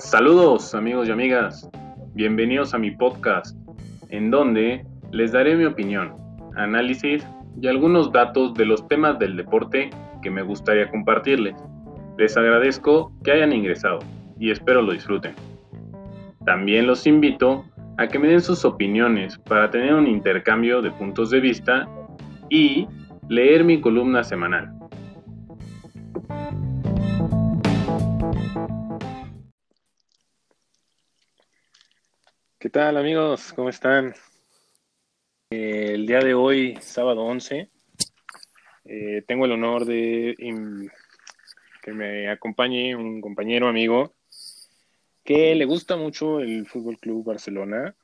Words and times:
Saludos 0.00 0.74
amigos 0.74 1.08
y 1.08 1.12
amigas, 1.12 1.68
bienvenidos 2.14 2.72
a 2.72 2.78
mi 2.78 2.90
podcast, 2.90 3.54
en 4.08 4.30
donde 4.30 4.82
les 5.12 5.32
daré 5.32 5.54
mi 5.54 5.66
opinión, 5.66 6.14
análisis 6.56 7.22
y 7.60 7.68
algunos 7.68 8.10
datos 8.10 8.54
de 8.54 8.64
los 8.64 8.88
temas 8.88 9.18
del 9.18 9.36
deporte 9.36 9.90
que 10.22 10.30
me 10.30 10.40
gustaría 10.40 10.90
compartirles. 10.90 11.54
Les 12.16 12.34
agradezco 12.34 13.12
que 13.22 13.32
hayan 13.32 13.52
ingresado 13.52 13.98
y 14.38 14.50
espero 14.50 14.80
lo 14.80 14.92
disfruten. 14.92 15.34
También 16.46 16.86
los 16.86 17.06
invito 17.06 17.66
a 17.98 18.08
que 18.08 18.18
me 18.18 18.28
den 18.28 18.40
sus 18.40 18.64
opiniones 18.64 19.38
para 19.40 19.70
tener 19.70 19.92
un 19.92 20.06
intercambio 20.06 20.80
de 20.80 20.92
puntos 20.92 21.28
de 21.28 21.40
vista 21.40 21.86
y 22.48 22.88
leer 23.28 23.64
mi 23.64 23.82
columna 23.82 24.24
semanal. 24.24 24.72
¿Qué 32.60 32.68
tal 32.68 32.98
amigos? 32.98 33.54
¿Cómo 33.54 33.70
están? 33.70 34.14
Eh, 35.48 35.92
el 35.94 36.06
día 36.06 36.18
de 36.18 36.34
hoy, 36.34 36.76
sábado 36.82 37.22
11, 37.22 37.70
eh, 38.84 39.22
tengo 39.26 39.46
el 39.46 39.52
honor 39.52 39.86
de 39.86 40.34
que 41.80 41.92
me 41.94 42.28
acompañe 42.28 42.94
un 42.94 43.22
compañero 43.22 43.66
amigo 43.66 44.12
que 45.24 45.54
le 45.54 45.64
gusta 45.64 45.96
mucho 45.96 46.40
el 46.40 46.66
Fútbol 46.66 46.98
Club 46.98 47.24
Barcelona, 47.24 47.96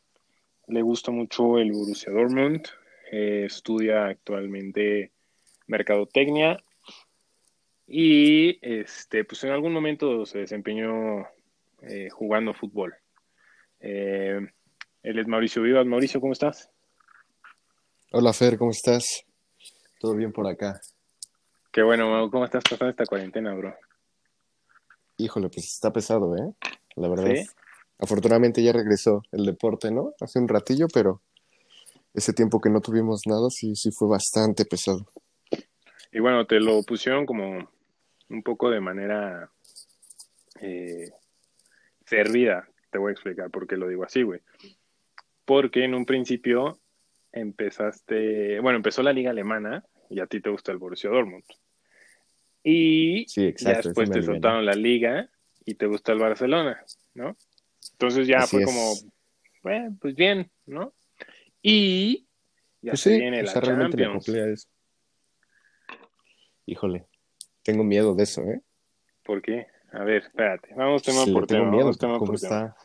le 0.69 0.80
gusta 0.80 1.11
mucho 1.11 1.59
el 1.59 1.73
Borussia 1.73 2.11
Dortmund, 2.11 2.66
eh, 3.12 3.42
estudia 3.45 4.06
actualmente 4.06 5.12
mercadotecnia 5.66 6.56
y 7.86 8.59
este 8.62 9.23
pues 9.27 9.45
en 9.45 9.50
algún 9.50 9.75
momento 9.75 10.25
se 10.25 10.38
desempeñó 10.38 11.28
jugando 12.11 12.55
fútbol. 12.55 12.97
Eh, 13.89 14.41
él 15.05 15.19
es 15.19 15.29
Mauricio 15.29 15.62
Vivas. 15.62 15.87
Mauricio, 15.87 16.20
¿cómo 16.20 16.33
estás? 16.33 16.69
Hola 18.11 18.33
Fer, 18.33 18.59
¿cómo 18.59 18.73
estás? 18.73 19.25
Todo 20.01 20.17
bien 20.17 20.33
por 20.33 20.48
acá. 20.48 20.81
Qué 21.70 21.83
bueno, 21.84 22.28
¿cómo 22.31 22.45
estás 22.45 22.65
pasando 22.65 22.91
esta 22.91 23.06
cuarentena, 23.06 23.55
bro? 23.55 23.77
Híjole, 25.19 25.48
pues 25.51 25.67
está 25.67 25.93
pesado, 25.93 26.34
¿eh? 26.37 26.53
La 26.97 27.09
verdad. 27.09 27.33
Afortunadamente 27.98 28.61
ya 28.61 28.73
regresó 28.73 29.23
el 29.31 29.47
deporte, 29.47 29.93
¿no? 29.93 30.15
Hace 30.21 30.41
un 30.41 30.48
ratillo, 30.48 30.89
pero 30.93 31.23
ese 32.12 32.33
tiempo 32.33 32.61
que 32.61 32.71
no 32.71 32.81
tuvimos 32.81 33.21
nada 33.27 33.48
sí, 33.50 33.77
sí 33.77 33.91
fue 33.93 34.09
bastante 34.09 34.65
pesado. 34.65 35.06
Y 36.11 36.19
bueno, 36.19 36.45
te 36.47 36.59
lo 36.59 36.83
pusieron 36.83 37.25
como 37.25 37.71
un 38.31 38.43
poco 38.43 38.69
de 38.69 38.81
manera 38.81 39.48
eh, 40.61 41.12
servida, 42.05 42.69
te 42.97 42.98
voy 42.98 43.11
a 43.11 43.12
explicar 43.12 43.50
por 43.50 43.66
qué 43.66 43.77
lo 43.77 43.89
digo 43.89 44.05
así, 44.05 44.22
güey. 44.22 44.41
Porque 45.44 45.84
en 45.84 45.94
un 45.94 46.06
principio 46.06 46.80
empezaste, 47.30 48.58
bueno, 48.61 48.78
empezó 48.78 49.03
la 49.03 49.12
liga 49.12 49.33
alemana 49.33 49.84
y 50.08 50.20
a 50.20 50.27
ti 50.27 50.41
te 50.41 50.48
gusta 50.48 50.72
el 50.72 50.78
Borussia 50.78 51.11
Dortmund. 51.11 51.44
Y 52.64 53.27
ya 53.27 53.83
después 53.83 54.11
te 54.11 54.22
soltaron 54.22 54.64
la 54.64 54.72
liga 54.72 55.28
y 55.66 55.75
te 55.75 55.84
gusta 55.84 56.12
el 56.12 56.20
Barcelona, 56.20 56.83
¿no? 57.12 57.36
Entonces 57.92 58.27
ya 58.27 58.47
fue 58.47 58.64
como, 58.64 58.94
bueno, 59.62 59.94
pues 60.00 60.14
bien, 60.14 60.50
¿no? 60.64 60.94
Y 61.60 62.27
ya 62.81 62.92
pues 62.92 63.00
se 63.03 63.19
viene 63.19 63.42
la 63.42 63.53
Champions. 63.53 64.70
Híjole, 66.64 67.05
tengo 67.62 67.84
miedo 67.84 68.14
de 68.14 68.22
eso, 68.22 68.41
¿eh? 68.44 68.62
¿Por 69.22 69.42
qué? 69.42 69.66
A 69.92 70.05
ver, 70.05 70.23
espérate. 70.23 70.75
Vamos 70.75 71.03
tema 71.03 71.25
por 71.33 71.47
tema. 71.47 71.70
Miedo, 71.70 71.84
vamos 71.84 71.98
tema 71.98 72.19
por 72.19 72.39
Tema. 72.39 72.77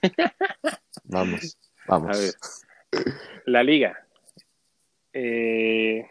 vamos, 1.04 1.58
vamos. 1.88 2.18
A 2.18 2.20
ver. 2.20 2.34
La 3.46 3.64
liga. 3.64 4.08
Eh, 5.14 6.08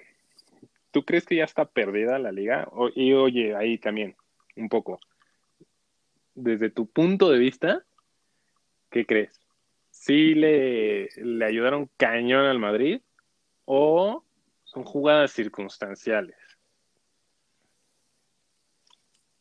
¿Tú 0.91 1.05
crees 1.05 1.25
que 1.25 1.37
ya 1.37 1.45
está 1.45 1.65
perdida 1.65 2.19
la 2.19 2.33
liga? 2.33 2.69
y 2.95 3.13
oye, 3.13 3.55
ahí 3.55 3.79
también, 3.79 4.17
un 4.57 4.69
poco. 4.69 5.01
Desde 6.35 6.71
tu 6.71 6.87
punto 6.87 7.31
de 7.31 7.39
vista, 7.39 7.85
¿qué 8.91 9.07
crees? 9.07 9.41
¿Sí 9.91 10.35
le, 10.35 11.09
le 11.17 11.45
ayudaron 11.45 11.91
cañón 11.97 12.47
al 12.47 12.59
Madrid 12.59 13.01
o 13.65 14.25
son 14.65 14.85
jugadas 14.85 15.33
circunstanciales? 15.33 16.37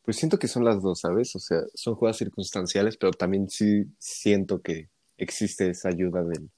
Pues 0.09 0.18
siento 0.18 0.40
que 0.40 0.47
son 0.47 0.66
las 0.66 0.81
dos, 0.81 1.02
¿sabes? 1.02 1.36
O 1.36 1.40
sea, 1.40 1.59
son 1.75 1.94
jugadas 1.94 2.18
circunstanciales, 2.18 2.97
pero 2.97 3.12
también 3.12 3.47
sí 3.47 3.86
siento 4.00 4.59
que 4.59 4.90
existe 5.20 5.70
esa 5.70 5.90
ayuda 5.90 6.24
del, 6.24 6.50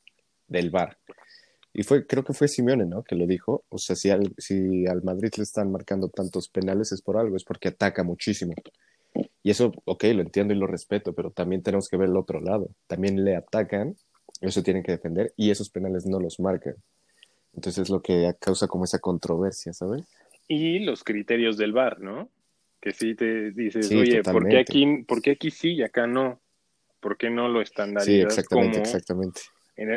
del 0.47 0.69
VAR. 0.69 0.97
Y 1.73 1.83
fue, 1.83 2.07
creo 2.07 2.23
que 2.23 2.31
fue 2.31 2.47
Simeone, 2.47 2.85
¿no? 2.85 3.03
Que 3.03 3.15
lo 3.15 3.27
dijo. 3.27 3.65
O 3.67 3.77
sea, 3.77 3.97
si 3.97 4.09
al, 4.09 4.33
si 4.37 4.87
al 4.87 5.03
Madrid 5.03 5.33
le 5.35 5.43
están 5.43 5.69
marcando 5.69 6.07
tantos 6.07 6.47
penales 6.47 6.93
es 6.93 7.01
por 7.01 7.17
algo, 7.17 7.35
es 7.35 7.43
porque 7.43 7.67
ataca 7.67 8.05
muchísimo. 8.05 8.53
Y 9.43 9.51
eso, 9.51 9.73
ok, 9.83 10.05
lo 10.13 10.21
entiendo 10.21 10.53
y 10.53 10.57
lo 10.57 10.65
respeto, 10.65 11.11
pero 11.11 11.31
también 11.31 11.61
tenemos 11.61 11.89
que 11.89 11.97
ver 11.97 12.07
el 12.07 12.15
otro 12.15 12.39
lado. 12.39 12.69
También 12.87 13.21
le 13.25 13.35
atacan, 13.35 13.97
eso 14.39 14.63
tienen 14.63 14.81
que 14.81 14.93
defender, 14.93 15.33
y 15.35 15.51
esos 15.51 15.69
penales 15.69 16.05
no 16.05 16.21
los 16.21 16.39
marcan. 16.39 16.75
Entonces 17.53 17.81
es 17.81 17.89
lo 17.89 18.01
que 18.01 18.33
causa 18.39 18.69
como 18.69 18.85
esa 18.85 18.99
controversia, 18.99 19.73
¿sabes? 19.73 20.03
Y 20.47 20.79
los 20.79 21.03
criterios 21.03 21.57
del 21.57 21.73
VAR, 21.73 21.99
¿no? 21.99 22.29
Que 22.81 22.91
sí 22.91 23.13
te 23.13 23.51
dices, 23.51 23.91
oye, 23.91 24.23
¿por 24.23 24.47
qué, 24.49 24.57
aquí, 24.57 25.03
¿por 25.07 25.19
aquí 25.29 25.51
sí 25.51 25.75
y 25.75 25.83
acá 25.83 26.07
no? 26.07 26.41
¿Por 26.99 27.15
qué 27.15 27.29
no 27.29 27.47
lo 27.47 27.61
estandarizas 27.61 28.05
Sí, 28.05 28.21
exactamente, 28.21 28.79
exactamente. 28.79 29.41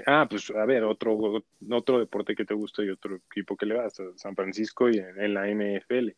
ah, 0.06 0.26
pues 0.28 0.50
a 0.50 0.64
ver, 0.66 0.84
otro, 0.84 1.42
otro 1.70 1.98
deporte 1.98 2.34
que 2.34 2.44
te 2.44 2.54
gusta 2.54 2.84
y 2.84 2.90
otro 2.90 3.16
equipo 3.30 3.56
que 3.56 3.66
le 3.66 3.74
vas, 3.74 3.98
a 4.00 4.04
San 4.16 4.36
Francisco 4.36 4.90
y 4.90 4.98
en, 4.98 5.34
la 5.34 5.48
NFL. 5.48 6.10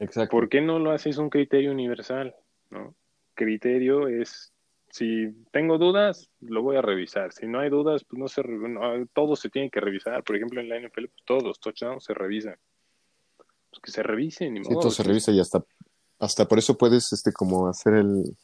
Exacto. 0.00 0.30
¿Por 0.30 0.48
qué 0.48 0.60
no 0.60 0.80
lo 0.80 0.90
haces 0.90 1.18
un 1.18 1.30
criterio 1.30 1.70
universal? 1.70 2.34
¿no? 2.70 2.94
Criterio 3.34 4.08
es, 4.08 4.52
si 4.90 5.28
tengo 5.52 5.78
dudas, 5.78 6.30
lo 6.40 6.62
voy 6.62 6.76
a 6.76 6.82
revisar. 6.82 7.32
Si 7.32 7.46
no 7.46 7.60
hay 7.60 7.70
dudas, 7.70 8.04
pues 8.04 8.18
no 8.18 8.26
se, 8.26 8.42
no, 8.42 9.06
todo 9.12 9.36
se 9.36 9.50
tiene 9.50 9.70
que 9.70 9.80
revisar. 9.80 10.24
Por 10.24 10.34
ejemplo, 10.34 10.60
en 10.60 10.68
la 10.68 10.80
NFL, 10.80 11.06
pues 11.06 11.24
todos 11.24 11.44
los 11.44 11.60
touchdowns 11.60 12.04
se 12.04 12.14
revisan. 12.14 12.56
Pues 13.70 13.80
que 13.82 13.90
se 13.92 14.02
revisen. 14.02 14.64
sí, 14.64 14.74
todo 14.74 14.90
se 14.90 15.02
revisa 15.02 15.30
y 15.32 15.40
hasta 15.40 15.64
hasta 16.22 16.46
por 16.46 16.58
eso 16.58 16.78
puedes, 16.78 17.12
este, 17.12 17.32
como 17.32 17.68
hacer 17.68 17.94
el... 17.94 18.36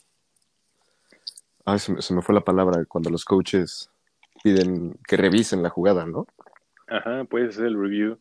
Ah, 1.64 1.78
se 1.78 1.92
me, 1.92 2.22
fue 2.22 2.34
la 2.34 2.40
palabra, 2.40 2.84
cuando 2.86 3.08
los 3.08 3.24
coaches 3.24 3.88
piden 4.42 4.98
que 5.06 5.16
revisen 5.16 5.62
la 5.62 5.68
jugada, 5.68 6.04
¿no? 6.04 6.26
Ajá, 6.88 7.24
puedes 7.24 7.50
hacer 7.54 7.66
el 7.66 7.80
review, 7.80 8.18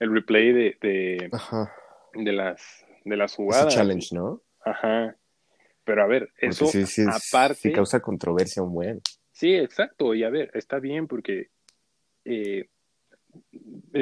el 0.00 0.12
replay 0.12 0.52
de, 0.52 0.78
de, 0.80 1.30
de 2.14 2.32
las, 2.32 2.84
de 3.04 3.16
las 3.16 3.36
jugadas. 3.36 3.72
challenge, 3.72 4.14
¿no? 4.16 4.42
Ajá. 4.64 5.14
Pero 5.84 6.02
a 6.02 6.06
ver, 6.06 6.32
eso 6.38 6.66
sí, 6.66 6.84
sí, 6.84 7.02
aparte... 7.02 7.54
Sí 7.54 7.72
causa 7.72 8.00
controversia 8.00 8.64
un 8.64 8.72
buen. 8.72 9.00
Sí, 9.30 9.54
exacto. 9.54 10.12
Y 10.14 10.24
a 10.24 10.30
ver, 10.30 10.50
está 10.54 10.80
bien 10.80 11.06
porque... 11.06 11.50
Eh, 12.24 12.68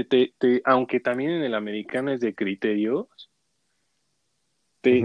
te, 0.08 0.34
te, 0.38 0.62
aunque 0.64 1.00
también 1.00 1.32
en 1.32 1.42
el 1.42 1.54
americano 1.54 2.12
es 2.12 2.20
de 2.20 2.34
criterios, 2.34 3.08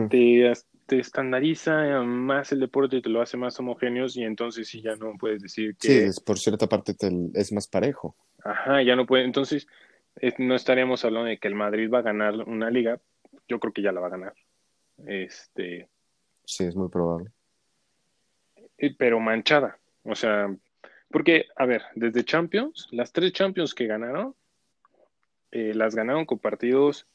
te, 0.09 0.53
te, 0.85 0.99
estandariza 0.99 2.01
más 2.03 2.51
el 2.51 2.59
deporte 2.59 2.97
y 2.97 3.01
te 3.01 3.09
lo 3.09 3.21
hace 3.21 3.37
más 3.37 3.59
homogéneo 3.59 4.05
y 4.13 4.23
entonces 4.23 4.67
sí 4.67 4.81
ya 4.81 4.95
no 4.95 5.13
puedes 5.17 5.41
decir 5.41 5.75
que... 5.77 6.11
Sí, 6.11 6.21
por 6.25 6.37
cierta 6.37 6.67
parte 6.67 6.93
es 7.33 7.51
más 7.51 7.67
parejo. 7.67 8.15
Ajá, 8.43 8.83
ya 8.83 8.95
no 8.95 9.05
puede, 9.05 9.23
entonces 9.23 9.67
no 10.37 10.55
estaríamos 10.55 11.03
hablando 11.05 11.29
de 11.29 11.37
que 11.37 11.47
el 11.47 11.55
Madrid 11.55 11.89
va 11.91 11.99
a 11.99 12.03
ganar 12.03 12.35
una 12.35 12.69
liga, 12.69 12.99
yo 13.47 13.59
creo 13.59 13.73
que 13.73 13.81
ya 13.81 13.91
la 13.91 14.01
va 14.01 14.07
a 14.07 14.11
ganar. 14.11 14.33
Este... 15.05 15.87
Sí, 16.43 16.65
es 16.65 16.75
muy 16.75 16.89
probable. 16.89 17.31
Pero 18.97 19.19
manchada, 19.19 19.77
o 20.03 20.15
sea, 20.15 20.53
porque, 21.09 21.45
a 21.55 21.65
ver, 21.65 21.83
desde 21.95 22.23
Champions, 22.23 22.87
las 22.91 23.11
tres 23.11 23.31
Champions 23.33 23.73
que 23.73 23.85
ganaron, 23.85 24.35
eh, 25.51 25.73
las 25.73 25.95
ganaron 25.95 26.25
con 26.25 26.39
partidos 26.39 27.07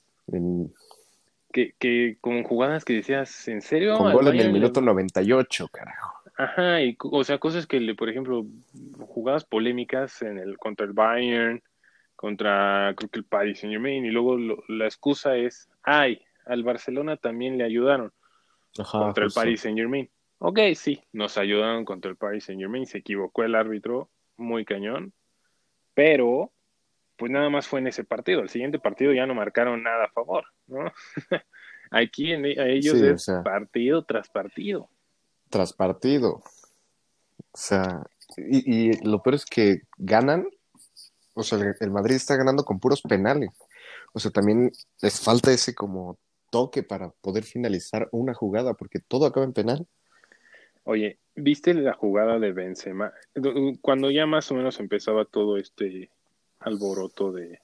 que, 1.56 1.74
que 1.78 2.18
con 2.20 2.42
jugadas 2.42 2.84
que 2.84 2.92
decías, 2.92 3.48
¿en 3.48 3.62
serio? 3.62 3.96
Con 3.96 4.12
gol 4.12 4.28
en 4.28 4.40
el 4.40 4.52
minuto 4.52 4.82
98, 4.82 5.68
carajo. 5.68 6.20
Ajá, 6.36 6.82
y, 6.82 6.94
o 7.00 7.24
sea, 7.24 7.38
cosas 7.38 7.66
que, 7.66 7.94
por 7.94 8.10
ejemplo, 8.10 8.44
jugadas 8.98 9.46
polémicas 9.46 10.20
en 10.20 10.36
el 10.36 10.58
contra 10.58 10.84
el 10.84 10.92
Bayern, 10.92 11.62
contra 12.14 12.92
creo 12.94 13.08
que 13.08 13.20
el 13.20 13.24
Paris 13.24 13.60
Saint 13.60 13.72
Germain, 13.72 14.04
y 14.04 14.10
luego 14.10 14.36
la 14.68 14.84
excusa 14.84 15.34
es, 15.36 15.70
ay, 15.82 16.20
al 16.44 16.62
Barcelona 16.62 17.16
también 17.16 17.56
le 17.56 17.64
ayudaron 17.64 18.12
contra 18.90 19.24
el 19.24 19.32
Paris 19.32 19.62
Saint 19.62 19.78
Germain. 19.78 20.10
Ok, 20.38 20.58
sí, 20.74 21.02
nos 21.14 21.38
ayudaron 21.38 21.86
contra 21.86 22.10
el 22.10 22.18
Paris 22.18 22.44
Saint 22.44 22.60
Germain, 22.60 22.84
se 22.84 22.98
equivocó 22.98 23.44
el 23.44 23.54
árbitro, 23.54 24.10
muy 24.36 24.66
cañón, 24.66 25.14
pero 25.94 26.52
pues 27.16 27.30
nada 27.32 27.48
más 27.50 27.66
fue 27.66 27.80
en 27.80 27.86
ese 27.88 28.04
partido. 28.04 28.40
El 28.40 28.48
siguiente 28.48 28.78
partido 28.78 29.12
ya 29.12 29.26
no 29.26 29.34
marcaron 29.34 29.82
nada 29.82 30.04
a 30.04 30.10
favor, 30.12 30.44
¿no? 30.66 30.92
Aquí 31.90 32.32
en, 32.32 32.44
a 32.44 32.66
ellos 32.66 32.94
es 33.14 33.26
partido 33.44 34.04
tras 34.04 34.28
partido. 34.28 34.88
Tras 35.50 35.72
partido. 35.72 36.42
O 37.52 37.58
sea, 37.58 38.02
y, 38.36 38.90
y 38.90 38.92
lo 39.04 39.22
peor 39.22 39.36
es 39.36 39.44
que 39.46 39.82
ganan, 39.96 40.46
o 41.34 41.42
sea, 41.42 41.58
el- 41.58 41.74
el 41.80 41.90
Madrid 41.90 42.16
está 42.16 42.36
ganando 42.36 42.64
con 42.64 42.80
puros 42.80 43.00
penales. 43.02 43.50
O 44.12 44.18
sea, 44.18 44.30
también 44.30 44.72
les 45.02 45.20
falta 45.20 45.52
ese 45.52 45.74
como 45.74 46.18
toque 46.50 46.82
para 46.82 47.10
poder 47.20 47.44
finalizar 47.44 48.08
una 48.12 48.34
jugada, 48.34 48.74
porque 48.74 48.98
todo 49.00 49.26
acaba 49.26 49.44
en 49.46 49.52
penal. 49.52 49.86
Oye, 50.84 51.18
¿viste 51.34 51.74
la 51.74 51.92
jugada 51.94 52.38
de 52.38 52.52
Benzema? 52.52 53.12
Cuando 53.80 54.10
ya 54.10 54.26
más 54.26 54.50
o 54.50 54.54
menos 54.54 54.78
empezaba 54.80 55.24
todo 55.24 55.56
este 55.56 56.10
alboroto 56.60 57.32
de, 57.32 57.60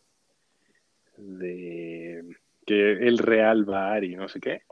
de 1.17 2.25
que 2.67 2.93
el 2.93 3.19
Real 3.19 3.65
Bar 3.65 4.05
y 4.05 4.17
no 4.17 4.29
sé 4.29 4.41
qué. 4.41 4.63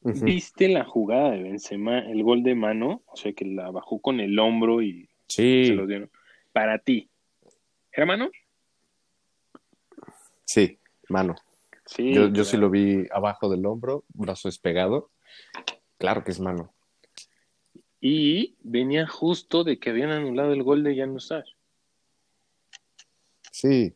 ¿Viste 0.00 0.68
la 0.68 0.84
jugada 0.84 1.32
de 1.32 1.42
Benzema, 1.42 1.98
el 1.98 2.22
gol 2.22 2.42
de 2.42 2.54
mano? 2.54 3.02
O 3.06 3.16
sea, 3.16 3.32
que 3.32 3.44
la 3.44 3.70
bajó 3.70 4.00
con 4.00 4.20
el 4.20 4.38
hombro 4.38 4.80
y 4.80 5.08
Sí, 5.26 5.66
se 5.66 5.74
lo 5.74 5.86
dieron. 5.86 6.10
Para 6.52 6.78
ti, 6.78 7.10
¿era 7.92 8.06
mano? 8.06 8.30
sí, 10.44 10.78
mano. 11.08 11.34
Sí. 11.84 12.14
Yo, 12.14 12.28
yo 12.28 12.44
sí 12.44 12.56
lo 12.56 12.70
vi 12.70 13.06
abajo 13.12 13.50
del 13.50 13.66
hombro, 13.66 14.04
brazo 14.08 14.48
despegado. 14.48 15.10
Claro 15.98 16.24
que 16.24 16.30
es 16.30 16.40
mano. 16.40 16.72
Y 18.00 18.56
venía 18.60 19.06
justo 19.06 19.64
de 19.64 19.78
que 19.78 19.90
habían 19.90 20.10
anulado 20.10 20.52
el 20.52 20.62
gol 20.62 20.84
de 20.84 20.96
Januzaj. 20.96 21.44
Sí, 23.58 23.92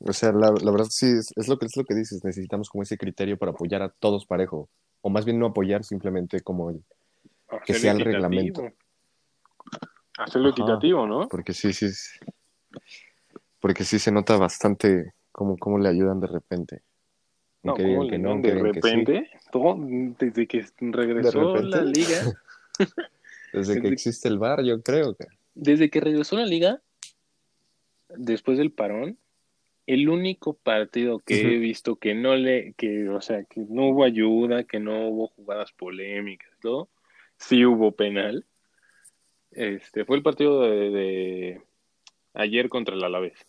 o 0.00 0.12
sea, 0.12 0.32
la, 0.32 0.50
la 0.50 0.72
verdad 0.72 0.88
sí, 0.90 1.06
es, 1.06 1.32
es 1.36 1.46
lo 1.46 1.56
que 1.56 1.66
es 1.66 1.76
lo 1.76 1.84
que 1.84 1.94
dices, 1.94 2.24
necesitamos 2.24 2.68
como 2.68 2.82
ese 2.82 2.98
criterio 2.98 3.38
para 3.38 3.52
apoyar 3.52 3.80
a 3.80 3.88
todos 3.88 4.26
parejo, 4.26 4.68
o 5.02 5.08
más 5.08 5.24
bien 5.24 5.38
no 5.38 5.46
apoyar, 5.46 5.84
simplemente 5.84 6.40
como 6.40 6.70
el, 6.70 6.82
Que 7.64 7.74
sea 7.74 7.92
el 7.92 8.00
reglamento. 8.00 8.68
Hacerlo 10.18 10.48
Ajá. 10.48 10.62
equitativo, 10.62 11.06
¿no? 11.06 11.28
porque 11.28 11.52
sí, 11.52 11.72
sí, 11.72 11.86
porque 13.60 13.84
sí 13.84 14.00
se 14.00 14.10
nota 14.10 14.36
bastante 14.36 15.12
cómo, 15.30 15.56
cómo 15.58 15.78
le 15.78 15.90
ayudan 15.90 16.18
de 16.18 16.26
repente. 16.26 16.82
No, 17.62 17.74
¿cómo 17.74 17.86
digan 17.86 18.08
que 18.08 18.18
no, 18.18 18.34
de 18.34 18.42
que 18.42 18.50
sí. 18.50 18.62
repente, 18.62 19.30
todo, 19.52 19.76
desde 19.78 20.48
que 20.48 20.66
regresó 20.80 21.54
la 21.62 21.84
liga, 21.84 22.20
Desde 23.52 23.80
que 23.80 23.86
existe 23.86 24.26
el 24.26 24.40
bar, 24.40 24.64
yo 24.64 24.82
creo 24.82 25.14
que. 25.14 25.26
desde 25.54 25.88
que 25.88 26.00
regresó 26.00 26.34
la 26.34 26.46
liga, 26.46 26.82
después 28.16 28.58
del 28.58 28.72
parón, 28.72 29.18
el 29.86 30.08
único 30.08 30.54
partido 30.54 31.18
que 31.18 31.42
he 31.42 31.58
visto 31.58 31.96
que 31.96 32.14
no 32.14 32.36
le, 32.36 32.72
que, 32.74 33.08
o 33.08 33.20
sea, 33.20 33.44
que 33.44 33.60
no 33.60 33.88
hubo 33.88 34.04
ayuda, 34.04 34.64
que 34.64 34.80
no 34.80 35.08
hubo 35.08 35.28
jugadas 35.28 35.72
polémicas, 35.72 36.50
todo, 36.60 36.88
sí 37.36 37.64
hubo 37.66 37.92
penal. 37.92 38.46
Este 39.50 40.04
fue 40.04 40.16
el 40.16 40.22
partido 40.22 40.62
de, 40.62 40.90
de 40.90 41.62
ayer 42.32 42.68
contra 42.68 42.94
el 42.94 43.04
Alavés. 43.04 43.46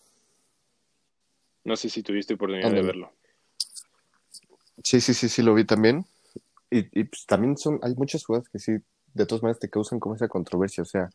No 1.63 1.75
sé 1.75 1.89
si 1.89 2.03
tuviste 2.03 2.35
oportunidad 2.35 2.71
de 2.71 2.81
verlo. 2.81 3.11
Sí, 4.83 5.01
sí, 5.01 5.13
sí, 5.13 5.29
sí, 5.29 5.41
lo 5.41 5.55
vi 5.55 5.63
también. 5.63 6.05
Y, 6.69 6.99
y 6.99 7.05
pues 7.05 7.25
también 7.25 7.57
son, 7.57 7.79
hay 7.81 7.95
muchas 7.95 8.23
jugadas 8.23 8.49
que 8.49 8.59
sí, 8.59 8.73
de 9.13 9.25
todas 9.25 9.41
maneras 9.41 9.59
te 9.59 9.69
causan 9.69 9.99
como 9.99 10.15
esa 10.15 10.27
controversia. 10.27 10.83
O 10.83 10.85
sea, 10.85 11.09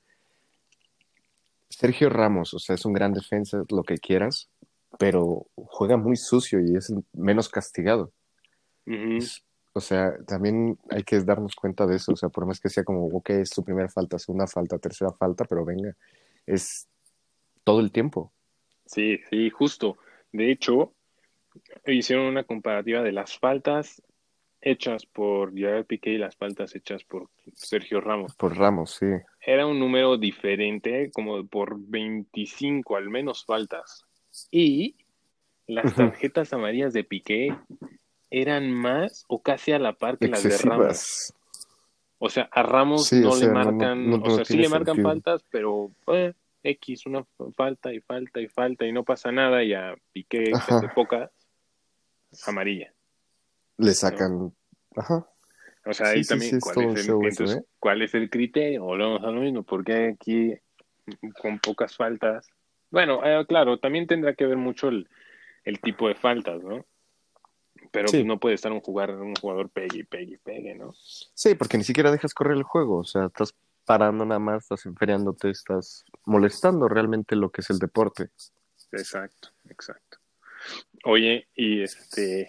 Sergio 1.71 2.11
Ramos, 2.11 2.53
o 2.53 2.59
sea, 2.59 2.75
es 2.75 2.85
un 2.85 2.93
gran 2.93 3.13
defensa, 3.13 3.63
lo 3.71 3.83
que 3.85 3.97
quieras, 3.97 4.51
pero 4.99 5.47
juega 5.55 5.97
muy 5.97 6.17
sucio 6.17 6.61
y 6.61 6.77
es 6.77 6.93
menos 7.13 7.49
castigado. 7.49 8.13
O 9.73 9.81
sea, 9.81 10.17
también 10.27 10.77
hay 10.91 11.05
que 11.05 11.21
darnos 11.21 11.55
cuenta 11.55 11.87
de 11.87 11.97
eso. 11.97 12.13
O 12.13 12.17
sea, 12.17 12.29
por 12.29 12.45
más 12.45 12.59
que 12.61 12.69
sea 12.69 12.83
como, 12.83 13.07
ok, 13.07 13.31
es 13.31 13.51
tu 13.51 13.63
primera 13.63 13.89
falta, 13.89 14.19
segunda 14.19 14.47
falta, 14.47 14.79
tercera 14.79 15.13
falta, 15.13 15.45
pero 15.45 15.65
venga, 15.65 15.97
es 16.45 16.89
todo 17.63 17.81
el 17.81 17.93
tiempo. 17.93 18.33
Sí, 18.85 19.19
sí, 19.31 19.49
justo. 19.51 19.99
De 20.33 20.51
hecho, 20.51 20.93
hicieron 21.87 22.27
una 22.27 22.45
comparativa 22.45 23.03
de 23.03 23.13
las 23.13 23.39
faltas 23.39 24.03
hechas 24.63 25.07
por 25.07 25.55
Gerard 25.55 25.87
Piqué 25.87 26.11
y 26.11 26.19
las 26.19 26.37
faltas 26.37 26.75
hechas 26.75 27.03
por 27.05 27.29
Sergio 27.55 28.01
Ramos. 28.01 28.35
Por 28.37 28.57
Ramos, 28.57 28.91
sí. 28.93 29.07
Era 29.41 29.67
un 29.67 29.79
número 29.79 30.17
diferente, 30.19 31.11
como 31.13 31.47
por 31.47 31.77
25 31.79 32.97
al 32.97 33.09
menos 33.09 33.45
faltas. 33.45 34.05
Y 34.51 34.97
las 35.67 35.95
tarjetas 35.95 36.53
amarillas 36.53 36.93
de 36.93 37.05
Piqué 37.05 37.57
eran 38.31 38.71
más 38.71 39.25
o 39.29 39.41
casi 39.43 39.73
a 39.73 39.79
la 39.79 39.95
par 39.95 40.19
que 40.19 40.29
las 40.29 40.43
de 40.43 40.57
Ramos. 40.59 41.33
O 42.19 42.29
sea, 42.29 42.49
a 42.53 42.63
Ramos 42.63 43.07
Sí, 43.09 43.21
no 43.21 43.31
o 43.31 43.33
sea, 43.33 43.49
le 43.49 43.55
no- 43.55 43.65
marcan, 43.65 44.11
no- 44.11 44.17
o 44.23 44.31
sea, 44.31 44.45
sí 44.45 44.59
le 44.59 44.69
marcan 44.69 44.97
sentido. 44.97 45.09
faltas, 45.09 45.43
pero 45.51 45.91
eh, 46.09 46.35
X, 46.63 47.07
una 47.07 47.25
falta 47.57 47.95
y 47.95 48.01
falta 48.01 48.41
y 48.43 48.47
falta 48.49 48.85
y 48.87 48.93
no 48.93 49.05
pasa 49.05 49.33
nada 49.33 49.65
y 49.65 49.73
a 49.73 49.97
Piqué, 50.13 50.45
que 50.45 50.53
hace 50.75 50.89
pocas, 50.95 51.31
amarilla. 52.47 52.93
Le 53.81 53.95
sacan. 53.95 54.53
Ajá. 54.97 55.27
O 55.87 55.93
sea, 55.93 56.09
ahí 56.09 56.23
sí, 56.23 56.29
también, 56.29 56.51
sí, 56.51 56.57
es 56.57 56.63
¿cuál, 56.63 56.75
todo 56.75 56.85
es 56.85 56.91
un 56.91 56.97
el, 56.99 57.05
show 57.05 57.23
eso, 57.23 57.43
entonces, 57.43 57.63
¿eh? 57.63 57.67
¿cuál 57.79 58.03
es 58.03 58.15
el 58.15 58.29
criterio? 58.29 58.85
Volvemos 58.85 59.23
a 59.23 59.31
lo 59.31 59.41
mismo, 59.41 59.63
porque 59.63 60.15
aquí 60.15 60.55
con 61.41 61.59
pocas 61.59 61.97
faltas. 61.97 62.47
Bueno, 62.91 63.21
eh, 63.25 63.45
claro, 63.47 63.79
también 63.79 64.07
tendrá 64.07 64.35
que 64.35 64.47
ver 64.47 64.57
mucho 64.57 64.89
el, 64.89 65.09
el 65.65 65.81
tipo 65.81 66.09
de 66.09 66.15
faltas, 66.15 66.63
¿no? 66.63 66.85
Pero 67.93 68.09
Sí. 68.09 68.25
no 68.25 68.39
puede 68.39 68.55
estar 68.55 68.71
un 68.73 68.81
jugador, 68.81 69.21
un 69.21 69.35
jugador 69.35 69.71
pegue 69.71 70.01
y 70.01 70.05
pegue 70.05 70.35
y 70.35 70.39
pegue, 70.39 70.75
¿no? 70.75 70.93
Sí, 70.95 71.55
porque 71.55 71.79
ni 71.79 71.85
siquiera 71.85 72.11
dejas 72.11 72.35
correr 72.35 72.57
el 72.57 72.63
juego. 72.63 72.99
O 72.99 73.05
sea, 73.05 73.27
estás 73.27 73.55
parando 73.85 74.25
nada 74.25 74.39
más, 74.39 74.65
estás 74.65 74.87
enfriándote, 74.87 75.51
estás 75.51 76.05
molestando 76.25 76.89
realmente 76.89 77.35
lo 77.37 77.51
que 77.51 77.63
es 77.63 77.71
el 77.71 77.79
deporte. 77.79 78.29
Exacto, 78.93 79.49
exacto. 79.69 80.19
Oye, 81.05 81.49
y 81.55 81.83
este, 81.83 82.49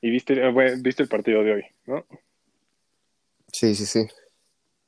y 0.00 0.10
viste, 0.10 0.34
eh, 0.34 0.50
bueno, 0.52 0.76
viste 0.82 1.02
el 1.02 1.08
partido 1.08 1.42
de 1.42 1.52
hoy, 1.52 1.62
¿no? 1.86 2.04
Sí, 3.52 3.74
sí, 3.74 3.86
sí. 3.86 4.06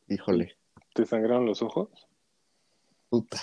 Híjole. 0.09 0.57
¿Te 0.95 1.05
sangraron 1.07 1.47
los 1.47 1.63
ojos? 1.63 1.89
Puta. 3.09 3.41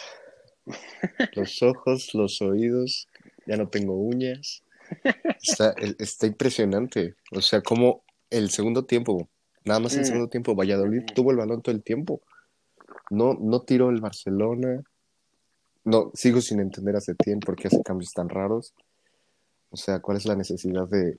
Los 1.33 1.62
ojos, 1.63 2.13
los 2.13 2.42
oídos, 2.42 3.07
ya 3.45 3.57
no 3.57 3.69
tengo 3.69 3.95
uñas. 3.95 4.63
Está, 5.42 5.74
está 6.00 6.27
impresionante. 6.27 7.16
O 7.31 7.42
sea, 7.42 7.62
como 7.62 8.04
el 8.30 8.50
segundo 8.50 8.86
tiempo, 8.86 9.29
nada 9.65 9.79
más 9.79 9.94
el 9.96 10.01
Mm. 10.01 10.05
segundo 10.05 10.29
tiempo, 10.29 10.55
Valladolid 10.55 11.03
tuvo 11.15 11.32
el 11.32 11.38
balón 11.38 11.62
todo 11.62 11.74
el 11.75 11.84
tiempo. 11.84 12.22
No, 13.10 13.34
no 13.34 13.62
tiró 13.62 13.89
el 13.89 14.00
Barcelona. 14.01 14.84
No, 15.84 16.12
sigo 16.13 16.39
sin 16.41 16.60
entender 16.60 16.96
a 16.96 17.01
Setién 17.01 17.39
por 17.39 17.55
qué 17.55 17.67
hace 17.67 17.82
cambios 17.84 18.13
tan 18.13 18.29
raros. 18.29 18.74
O 19.72 19.77
sea, 19.77 20.00
¿cuál 20.00 20.17
es 20.17 20.25
la 20.25 20.36
necesidad 20.36 20.88
de 20.88 21.15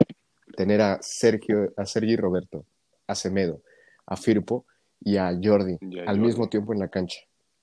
tener 0.57 0.81
a 0.81 0.99
Sergio, 1.03 1.73
a 1.77 1.87
Sergi 1.87 2.17
Roberto, 2.17 2.65
a 3.07 3.15
Semedo, 3.15 3.61
a 4.07 4.17
Firpo 4.17 4.65
y 5.01 5.17
a 5.17 5.33
Jordi 5.43 5.79
Y 5.81 5.99
a 5.99 6.03
al 6.03 6.17
Jordi. 6.17 6.21
mismo 6.21 6.49
tiempo 6.49 6.73
en 6.73 6.79
la 6.81 6.89
cancha? 6.89 7.21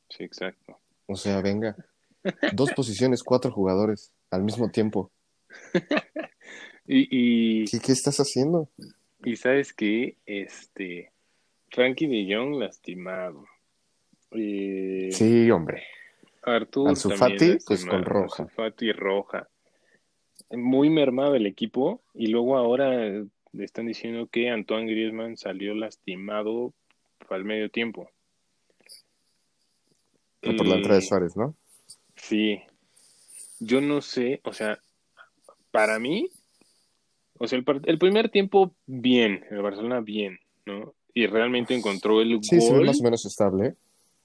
Sí, 0.09 0.23
exacto. 0.23 0.77
O 1.05 1.15
sea, 1.15 1.41
venga. 1.41 1.75
Dos 2.53 2.71
posiciones, 2.73 3.23
cuatro 3.23 3.51
jugadores 3.51 4.11
al 4.31 4.43
mismo 4.43 4.69
tiempo. 4.69 5.11
Y, 6.89 7.63
y, 7.63 7.65
¿Qué, 7.65 7.79
qué 7.81 7.91
estás 7.91 8.17
haciendo? 8.21 8.69
y 9.25 9.35
sabes 9.35 9.73
que, 9.73 10.15
este, 10.25 11.11
Frankie 11.69 12.07
de 12.07 12.33
Jong 12.33 12.55
lastimado. 12.55 13.45
Eh, 14.31 15.09
Sí, 15.11 15.51
hombre. 15.51 15.83
Artur 16.43 16.87
Ansu 16.87 17.09
también 17.09 17.39
Fati, 17.39 17.57
pues, 17.67 17.85
con 17.85 18.05
roja. 18.05 18.47
Roja. 18.95 19.49
Muy 20.51 20.89
mermado 20.89 21.35
el 21.35 21.45
equipo 21.45 22.01
y 22.13 22.27
luego 22.27 22.57
ahora 22.57 23.05
eh, 23.05 23.25
le 23.51 23.65
están 23.65 23.85
diciendo 23.87 24.27
que 24.27 24.49
Antoine 24.49 24.89
Griezmann 24.89 25.37
salió 25.37 25.73
lastimado 25.75 26.73
al 27.29 27.43
medio 27.43 27.69
tiempo. 27.69 28.09
Pero 30.39 30.55
por 30.57 30.67
la 30.67 30.75
entrada 30.75 30.99
de 30.99 31.05
Suárez, 31.05 31.35
¿no? 31.35 31.55
Sí. 32.15 32.61
Yo 33.59 33.81
no 33.81 34.01
sé, 34.01 34.39
o 34.43 34.53
sea, 34.53 34.79
para 35.71 35.99
mí, 35.99 36.29
o 37.39 37.47
sea, 37.47 37.57
el, 37.59 37.65
el 37.85 37.97
primer 37.97 38.29
tiempo 38.29 38.75
bien, 38.85 39.43
el 39.49 39.61
Barcelona 39.61 39.99
bien, 39.99 40.39
¿no? 40.65 40.93
Y 41.13 41.25
realmente 41.25 41.73
encontró 41.75 42.21
el 42.21 42.39
Sí, 42.43 42.61
se 42.61 42.71
ve 42.73 42.79
gol 42.79 42.85
más 42.85 43.01
o 43.01 43.03
menos 43.03 43.25
estable. 43.25 43.73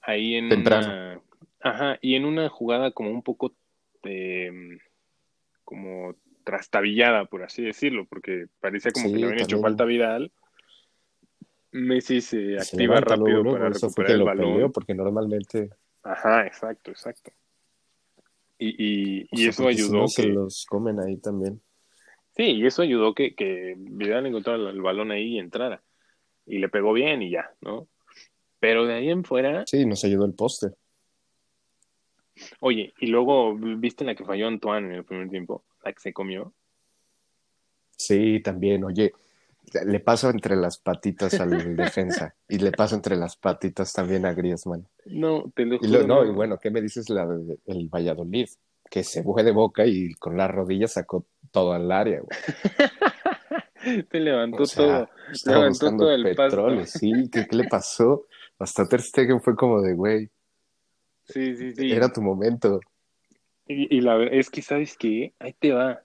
ahí 0.01 0.35
en 0.35 0.49
Temprano. 0.49 0.87
una, 0.87 1.21
ajá, 1.59 1.97
y 2.01 2.15
en 2.15 2.25
una 2.25 2.47
jugada 2.49 2.91
como 2.91 3.09
un 3.09 3.23
poco 3.23 3.53
eh, 4.03 4.51
como 5.73 6.15
trastabillada, 6.43 7.25
por 7.25 7.41
así 7.43 7.63
decirlo, 7.63 8.05
porque 8.05 8.45
parecía 8.59 8.91
como 8.91 9.07
Sí, 9.07 9.13
que 9.13 9.19
le 9.19 9.25
habían 9.25 9.43
hecho 9.43 9.59
falta 9.59 9.85
Vidal. 9.85 10.31
Messi 11.71 12.21
se 12.21 12.37
Se 12.37 12.57
activa 12.59 12.95
levanta 12.95 13.15
rápido 13.15 13.41
luego, 13.41 13.57
para 13.57 13.69
eso 13.69 13.87
recuperar 13.87 14.11
el 14.11 14.23
balón. 14.23 14.71
porque 14.71 14.93
normalmente... 14.93 15.69
Ajá, 16.03 16.45
exacto, 16.45 16.91
exacto. 16.91 17.31
Y, 18.59 18.67
y, 18.67 19.27
y 19.31 19.37
sea, 19.37 19.49
eso 19.49 19.67
ayudó 19.67 20.03
que... 20.03 20.09
se 20.09 20.27
los 20.27 20.65
comen 20.69 20.99
ahí 20.99 21.17
también. 21.17 21.59
Sí, 22.35 22.43
y 22.43 22.65
eso 22.67 22.83
ayudó 22.83 23.15
que, 23.15 23.33
que 23.33 23.73
Vidal 23.77 24.27
encontrara 24.27 24.69
el 24.69 24.81
balón 24.81 25.09
ahí 25.11 25.35
y 25.35 25.39
entrara. 25.39 25.81
Y 26.45 26.59
le 26.59 26.69
pegó 26.69 26.93
bien 26.93 27.23
y 27.23 27.31
ya, 27.31 27.51
¿no? 27.61 27.87
Pero 28.59 28.85
de 28.85 28.93
ahí 28.93 29.09
en 29.09 29.23
fuera, 29.23 29.63
Sí, 29.65 29.85
nos 29.85 30.03
ayudó 30.03 30.25
el 30.25 30.33
poste. 30.33 30.67
Oye, 32.59 32.93
y 32.99 33.07
luego 33.07 33.55
viste 33.55 34.03
la 34.05 34.15
que 34.15 34.25
falló 34.25 34.47
Antoine 34.47 34.87
en 34.87 34.93
el 34.93 35.03
primer 35.05 35.29
tiempo, 35.29 35.63
la 35.83 35.93
que 35.93 35.99
se 35.99 36.13
comió. 36.13 36.53
Sí, 37.97 38.41
también, 38.41 38.83
oye, 38.83 39.13
le 39.85 39.99
paso 39.99 40.29
entre 40.29 40.55
las 40.55 40.77
patitas 40.77 41.39
al 41.39 41.49
defensa 41.77 42.35
y 42.49 42.57
le 42.59 42.71
paso 42.71 42.95
entre 42.95 43.15
las 43.15 43.37
patitas 43.37 43.93
también 43.93 44.25
a 44.25 44.33
Griezmann. 44.33 44.87
No, 45.05 45.51
te 45.55 45.65
lo 45.65 45.75
Y 45.75 45.87
lo- 45.87 46.01
juro, 46.01 46.07
no, 46.07 46.25
y 46.25 46.31
bueno, 46.31 46.57
¿qué 46.57 46.69
me 46.71 46.81
dices 46.81 47.09
la 47.09 47.25
de- 47.25 47.59
el 47.67 47.87
Valladolid? 47.89 48.47
Que 48.89 49.03
se 49.03 49.23
fue 49.23 49.43
de 49.43 49.51
boca 49.51 49.85
y 49.85 50.13
con 50.15 50.37
las 50.37 50.51
rodillas 50.51 50.93
sacó 50.93 51.25
todo 51.51 51.73
al 51.73 51.91
área, 51.91 52.19
güey. 52.21 52.37
Te 54.09 54.19
levantó 54.19 54.63
O 54.63 54.65
sea, 54.65 55.05
todo. 55.05 55.09
estaba 55.31 55.57
levantó 55.57 55.69
buscando 55.69 56.03
todo 56.05 56.13
el 56.13 56.23
petróleo, 56.23 56.81
pasto. 56.81 56.99
sí, 56.99 57.29
¿qué, 57.31 57.47
qué 57.47 57.55
le 57.55 57.63
pasó? 57.65 58.25
Hasta 58.59 58.87
Ter 58.87 59.01
Stegen 59.01 59.41
fue 59.41 59.55
como 59.55 59.81
de, 59.81 59.93
güey, 59.93 60.29
Sí, 61.25 61.55
sí, 61.55 61.73
sí. 61.73 61.91
era 61.91 62.11
tu 62.11 62.21
momento. 62.21 62.79
Y, 63.67 63.95
y 63.95 64.01
la 64.01 64.15
verdad 64.15 64.33
es 64.35 64.49
que, 64.49 64.61
¿sabes 64.61 64.97
qué? 64.97 65.33
Ahí 65.39 65.53
te 65.53 65.71
va. 65.71 66.03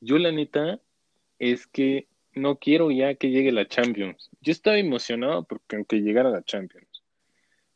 Yo, 0.00 0.18
la 0.18 0.32
neta, 0.32 0.80
es 1.38 1.66
que 1.66 2.08
no 2.34 2.58
quiero 2.58 2.90
ya 2.90 3.14
que 3.14 3.30
llegue 3.30 3.52
la 3.52 3.66
Champions. 3.68 4.30
Yo 4.40 4.52
estaba 4.52 4.78
emocionado 4.78 5.44
porque 5.44 5.76
aunque 5.76 6.00
llegara 6.00 6.30
la 6.30 6.42
Champions. 6.42 7.02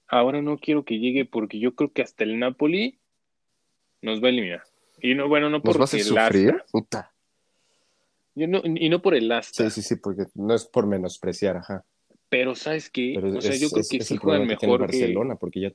Ahora 0.08 0.42
no 0.42 0.58
quiero 0.58 0.84
que 0.84 0.98
llegue 0.98 1.24
porque 1.26 1.58
yo 1.58 1.74
creo 1.74 1.92
que 1.92 2.02
hasta 2.02 2.24
el 2.24 2.38
Napoli 2.38 2.98
nos 4.02 4.22
va 4.22 4.26
a 4.26 4.30
eliminar. 4.30 4.62
Y 5.00 5.14
no, 5.14 5.28
bueno, 5.28 5.48
no 5.48 5.58
¿Nos 5.58 5.64
va 5.64 5.70
a 5.70 5.72
porque 5.72 5.84
hacer 5.84 6.00
el 6.00 6.06
sufrir? 6.06 6.50
Asta. 6.50 6.66
Puta. 6.72 7.14
Yo 8.34 8.46
no- 8.48 8.62
y 8.64 8.88
no 8.88 9.00
por 9.02 9.14
el 9.14 9.30
Asta. 9.30 9.68
Sí, 9.70 9.82
sí, 9.82 9.88
sí, 9.88 9.96
porque 9.96 10.24
no 10.34 10.54
es 10.54 10.64
por 10.66 10.86
menospreciar, 10.86 11.56
ajá. 11.58 11.84
Pero, 12.28 12.54
¿sabes 12.54 12.90
qué? 12.90 13.12
Pero 13.14 13.36
o 13.36 13.40
sea, 13.40 13.52
es, 13.52 13.60
yo 13.60 13.68
creo 13.70 13.80
es- 13.80 13.88
que 13.88 14.02
sí 14.02 14.16
juegan 14.16 14.42
que 14.42 14.48
mejor 14.48 14.78
que... 14.78 14.98
Barcelona, 14.98 15.36
porque 15.36 15.60
ya 15.60 15.72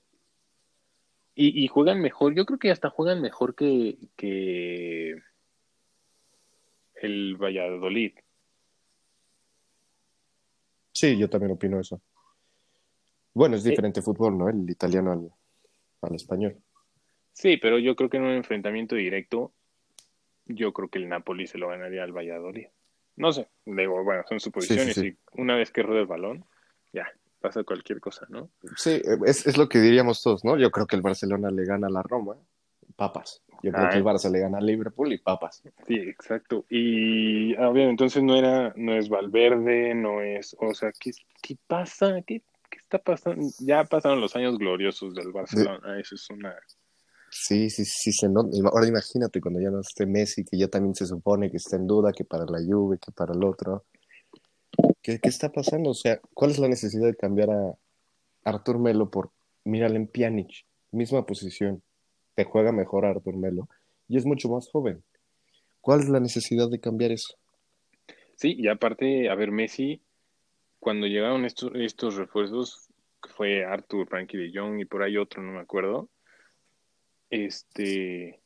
Y, 1.36 1.64
y 1.64 1.68
juegan 1.68 2.00
mejor, 2.02 2.36
yo 2.36 2.46
creo 2.46 2.60
que 2.60 2.70
hasta 2.72 2.90
juegan 2.90 3.22
mejor 3.22 3.56
que, 3.56 3.98
que 4.16 5.16
el 6.96 7.36
Valladolid. 7.38 8.14
Sí, 10.92 11.18
yo 11.18 11.30
también 11.30 11.54
opino 11.54 11.80
eso. 11.80 12.02
Bueno, 13.34 13.56
es 13.56 13.66
Eh, 13.66 13.72
diferente 13.72 14.02
fútbol, 14.04 14.38
¿no? 14.38 14.48
El 14.48 14.70
italiano 14.70 15.12
al, 15.12 15.32
al 16.02 16.16
español. 16.16 16.56
Sí, 17.32 17.58
pero 17.58 17.80
yo 17.80 17.96
creo 17.96 18.10
que 18.12 18.18
en 18.18 18.24
un 18.24 18.34
enfrentamiento 18.34 18.96
directo, 18.96 19.52
yo 20.46 20.72
creo 20.72 20.88
que 20.90 21.00
el 21.00 21.10
Napoli 21.10 21.48
se 21.48 21.58
lo 21.58 21.70
ganaría 21.70 22.04
al 22.04 22.16
Valladolid. 22.16 22.68
No 23.16 23.32
sé, 23.34 23.48
digo, 23.66 24.04
bueno, 24.04 24.24
son 24.30 24.40
suposiciones 24.40 24.96
sí. 24.96 25.08
y 25.08 25.42
una 25.42 25.56
vez 25.56 25.72
que 25.72 25.82
rueda 25.82 26.02
el 26.02 26.08
balón, 26.08 26.46
ya, 26.92 27.08
pasa 27.44 27.64
cualquier 27.66 28.00
cosa, 28.00 28.26
¿no? 28.30 28.50
Sí, 28.78 29.02
es, 29.26 29.46
es 29.46 29.58
lo 29.58 29.68
que 29.68 29.80
diríamos 29.82 30.22
todos, 30.24 30.46
¿no? 30.46 30.58
Yo 30.58 30.72
creo 30.72 30.88
que 30.88 30.96
el 30.96 31.02
Barcelona 31.02 31.52
le 31.52 31.66
gana 31.66 31.88
a 31.88 31.90
la 31.90 32.02
Roma, 32.02 32.38
papas. 32.96 33.42
Yo 33.62 33.72
creo 33.72 33.86
Ah, 33.86 33.90
que 33.90 33.98
el 33.98 34.04
Barça 34.04 34.30
le 34.30 34.40
gana 34.40 34.58
a 34.60 34.62
Liverpool 34.62 35.12
y 35.12 35.18
papas. 35.18 35.62
Sí, 35.88 35.96
exacto. 35.96 36.66
Y, 36.70 37.56
a 37.56 37.70
ver, 37.70 37.90
entonces 37.90 38.24
no 38.24 38.36
era, 38.36 38.74
no 38.78 38.96
es 38.96 39.10
Valverde, 39.10 39.94
no 39.94 40.22
es, 40.22 40.56
o 40.60 40.74
sea, 40.74 40.92
¿qué, 40.98 41.12
qué 41.42 41.58
pasa? 41.68 42.22
¿Qué, 42.26 42.42
qué 42.70 42.78
está 42.78 42.98
pasando? 43.00 43.46
Ya 43.60 43.84
pasaron 43.84 44.22
los 44.22 44.36
años 44.36 44.58
gloriosos 44.58 45.14
del 45.14 45.32
Barcelona, 45.32 46.00
eso 46.00 46.16
es 46.16 46.30
una... 46.30 46.56
Sí, 47.30 47.70
sí, 47.70 47.84
sí, 47.84 48.12
se 48.12 48.30
nota. 48.30 48.50
Ahora 48.72 48.88
imagínate 48.88 49.42
cuando 49.42 49.60
ya 49.60 49.72
no 49.72 49.80
esté 49.80 50.06
Messi, 50.06 50.46
que 50.46 50.58
ya 50.58 50.68
también 50.68 50.94
se 50.94 51.08
supone 51.08 51.50
que 51.50 51.58
está 51.58 51.78
en 51.78 51.88
duda, 51.88 52.12
que 52.14 52.26
para 52.26 52.46
la 52.46 52.60
Juve, 52.60 53.00
que 53.00 53.12
para 53.12 53.34
el 53.34 53.44
otro. 53.44 53.86
¿Qué, 55.04 55.20
está 55.24 55.52
pasando? 55.52 55.90
O 55.90 55.94
sea, 55.94 56.22
¿cuál 56.34 56.52
es 56.52 56.60
la 56.60 56.70
necesidad 56.70 57.08
de 57.08 57.16
cambiar 57.16 57.50
a 57.52 57.78
Artur 58.46 58.80
Melo 58.80 59.12
por 59.12 59.32
Miralem 59.66 60.08
Pjanic? 60.08 60.66
Misma 60.92 61.26
posición. 61.26 61.84
Te 62.36 62.46
juega 62.46 62.72
mejor 62.72 63.06
Artur 63.06 63.36
Melo 63.36 63.68
y 64.08 64.16
es 64.16 64.26
mucho 64.26 64.48
más 64.48 64.70
joven. 64.70 65.04
¿Cuál 65.82 66.00
es 66.00 66.10
la 66.10 66.22
necesidad 66.22 66.70
de 66.70 66.80
cambiar 66.80 67.12
eso? 67.12 67.36
Sí, 68.38 68.56
y 68.58 68.70
aparte, 68.70 69.30
a 69.30 69.36
ver, 69.36 69.52
Messi, 69.52 70.02
cuando 70.80 71.06
llegaron 71.06 71.44
estos, 71.44 71.72
estos 71.76 72.16
refuerzos, 72.16 72.88
que 73.22 73.30
fue 73.30 73.66
Arthur, 73.66 74.08
Frankie 74.08 74.38
de 74.38 74.52
Jong 74.58 74.80
y 74.80 74.86
por 74.86 75.04
ahí 75.04 75.18
otro, 75.18 75.44
no 75.44 75.52
me 75.52 75.60
acuerdo, 75.60 76.10
este 77.30 78.40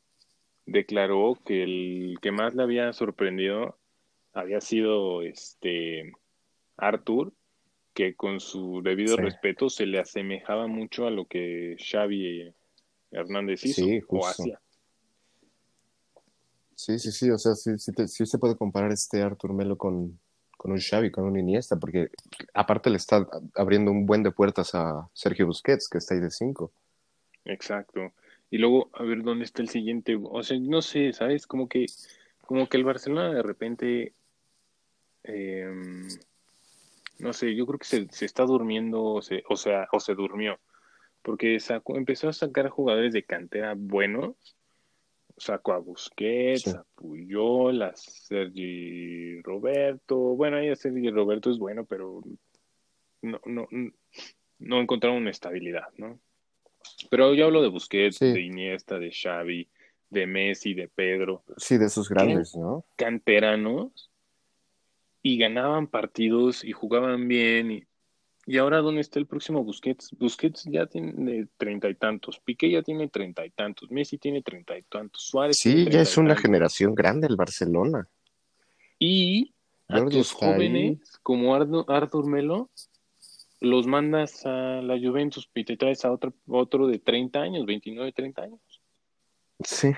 declaró 0.65 1.37
que 1.45 1.63
el 1.63 2.17
que 2.21 2.31
más 2.31 2.55
le 2.55 2.63
había 2.63 2.91
sorprendido 2.93 3.77
había 4.33 4.59
sido 4.59 5.21
este 5.21 6.11
Arthur, 6.77 7.33
que 7.93 8.15
con 8.15 8.39
su 8.39 8.81
debido 8.83 9.15
Sí. 9.15 9.21
respeto 9.23 9.69
se 9.69 9.85
le 9.85 9.99
asemejaba 9.99 10.67
mucho 10.67 11.07
a 11.07 11.11
lo 11.11 11.25
que 11.25 11.75
Xavi 11.79 12.53
Hernández 13.11 13.65
hizo 13.65 13.81
Sí, 13.85 14.01
o 14.07 14.25
hacía. 14.27 14.59
Sí, 16.75 16.99
sí, 16.99 17.11
sí, 17.11 17.31
o 17.31 17.37
sea, 17.39 17.55
sí, 17.55 17.77
sí, 17.79 17.91
te- 17.91 18.07
sí 18.07 18.25
se 18.27 18.37
puede 18.37 18.55
comparar 18.55 18.91
este 18.91 19.23
Artur 19.23 19.51
Melo 19.53 19.77
con, 19.77 20.19
con 20.57 20.71
un 20.71 20.79
Xavi, 20.79 21.09
con 21.09 21.23
un 21.25 21.39
Iniesta, 21.39 21.75
porque 21.77 22.09
aparte 22.53 22.91
le 22.91 22.97
está 22.97 23.27
abriendo 23.55 23.89
un 23.89 24.05
buen 24.05 24.21
de 24.21 24.31
puertas 24.31 24.75
a 24.75 25.09
Sergio 25.13 25.47
Busquets, 25.47 25.89
que 25.89 25.97
está 25.97 26.13
ahí 26.13 26.21
de 26.21 26.29
cinco. 26.29 26.71
Exacto. 27.45 28.13
Y 28.51 28.59
luego, 28.59 28.91
a 28.93 29.03
ver 29.03 29.23
dónde 29.23 29.45
está 29.45 29.63
el 29.63 29.69
siguiente. 29.69 30.17
O 30.21 30.43
sea, 30.43 30.59
no 30.59 30.83
sé, 30.83 31.13
¿sabes? 31.13 31.47
Como 31.47 31.67
que, 31.67 31.87
como 32.45 32.69
que 32.69 32.77
el 32.77 32.83
Barcelona 32.83 33.33
de 33.33 33.41
repente, 33.41 34.13
eh, 35.23 35.67
no 37.19 37.33
sé, 37.33 37.55
yo 37.55 37.65
creo 37.65 37.79
que 37.79 37.85
se, 37.85 38.07
se 38.09 38.25
está 38.25 38.43
durmiendo, 38.45 39.03
o, 39.03 39.21
se, 39.21 39.43
o 39.49 39.55
sea, 39.55 39.87
o 39.91 39.99
se 39.99 40.13
durmió, 40.15 40.59
porque 41.21 41.59
sacó, 41.59 41.97
empezó 41.97 42.29
a 42.29 42.33
sacar 42.33 42.69
jugadores 42.69 43.13
de 43.13 43.23
cantera 43.23 43.73
buenos. 43.75 44.35
Sacó 45.39 45.73
a 45.73 45.77
Busquets, 45.77 46.63
Sí. 46.63 46.69
a 46.71 46.83
Puyol, 46.95 47.83
a 47.83 47.91
Sergi 47.95 49.39
Roberto. 49.43 50.17
Bueno, 50.17 50.57
ahí 50.57 50.69
a 50.69 50.75
Sergi 50.75 51.11
Roberto 51.11 51.51
es 51.51 51.59
bueno, 51.59 51.85
pero 51.85 52.21
no, 53.21 53.39
no, 53.45 53.67
no 54.57 54.81
encontraron 54.81 55.19
una 55.21 55.29
estabilidad, 55.29 55.89
¿no? 55.97 56.19
Pero 57.11 57.35
yo 57.35 57.45
hablo 57.45 57.61
de 57.61 57.67
Busquets, 57.69 58.17
Sí. 58.17 58.31
de 58.33 58.41
Iniesta, 58.41 58.97
de 58.97 59.11
Xavi, 59.11 59.69
de 60.09 60.25
Messi, 60.25 60.73
de 60.73 60.87
Pedro, 60.87 61.43
Sí, 61.57 61.77
de 61.77 61.85
esos 61.85 62.09
grandes, 62.09 62.55
¿no? 62.55 62.83
canteranos, 62.95 64.09
y 65.23 65.37
ganaban 65.37 65.87
partidos 65.87 66.63
y 66.63 66.71
jugaban 66.71 67.27
bien. 67.27 67.71
Y, 67.71 67.83
y 68.45 68.57
ahora, 68.57 68.77
¿dónde 68.79 69.01
está 69.01 69.19
el 69.19 69.27
próximo 69.27 69.63
Busquets? 69.63 70.11
Busquets 70.17 70.63
ya 70.71 70.85
tiene 70.85 71.47
treinta 71.57 71.89
y 71.89 71.95
tantos, 71.95 72.39
Piqué 72.39 72.71
ya 72.71 72.81
tiene 72.81 73.09
treinta 73.09 73.45
y 73.45 73.49
tantos, 73.49 73.91
Messi 73.91 74.17
tiene 74.17 74.41
treinta 74.41 74.77
y 74.77 74.83
tantos, 74.83 75.23
Suárez 75.23 75.57
tiene 75.57 75.79
Sí, 75.79 75.83
ya 75.85 75.91
30 75.91 76.01
es 76.09 76.17
una 76.17 76.27
tantos. 76.29 76.41
generación 76.43 76.95
grande 76.95 77.27
el 77.27 77.35
Barcelona. 77.35 78.07
Y 78.99 79.53
a 79.89 79.95
ahí. 80.31 80.47
jóvenes, 80.53 80.99
como 81.23 81.55
Ardo- 81.55 81.85
Arthur 81.89 82.25
Melo, 82.27 82.69
los 83.59 83.87
mandas 83.87 84.45
a 84.45 84.81
la 84.81 84.97
Juventus 84.99 85.49
y 85.55 85.63
te 85.65 85.77
traes 85.77 86.05
a 86.05 86.11
otro, 86.11 86.33
otro 86.47 86.87
de 86.87 86.99
30 86.99 87.41
años, 87.41 87.65
29, 87.65 88.11
30 88.11 88.43
años. 88.43 88.61
Sí. 89.63 89.91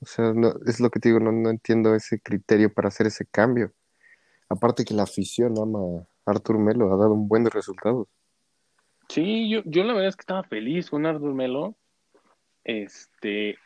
O 0.00 0.06
sea, 0.06 0.32
no, 0.32 0.54
es 0.66 0.80
lo 0.80 0.90
que 0.90 0.98
te 0.98 1.08
digo, 1.10 1.20
no, 1.20 1.30
no 1.30 1.50
entiendo 1.50 1.94
ese 1.94 2.20
criterio 2.20 2.72
para 2.72 2.88
hacer 2.88 3.06
ese 3.06 3.26
cambio. 3.26 3.72
Aparte 4.50 4.84
que 4.84 4.94
la 4.94 5.04
afición 5.04 5.56
ama 5.58 5.78
a 6.26 6.30
Artur 6.30 6.58
Melo, 6.58 6.92
ha 6.92 6.96
dado 6.96 7.14
un 7.14 7.28
buen 7.28 7.44
de 7.44 7.50
resultados. 7.50 8.08
Sí, 9.08 9.48
yo, 9.48 9.62
yo 9.64 9.84
la 9.84 9.92
verdad 9.92 10.08
es 10.08 10.16
que 10.16 10.22
estaba 10.22 10.42
feliz 10.42 10.90
con 10.90 11.06
Arthur 11.06 11.34
Melo. 11.34 11.76
Este. 12.64 13.56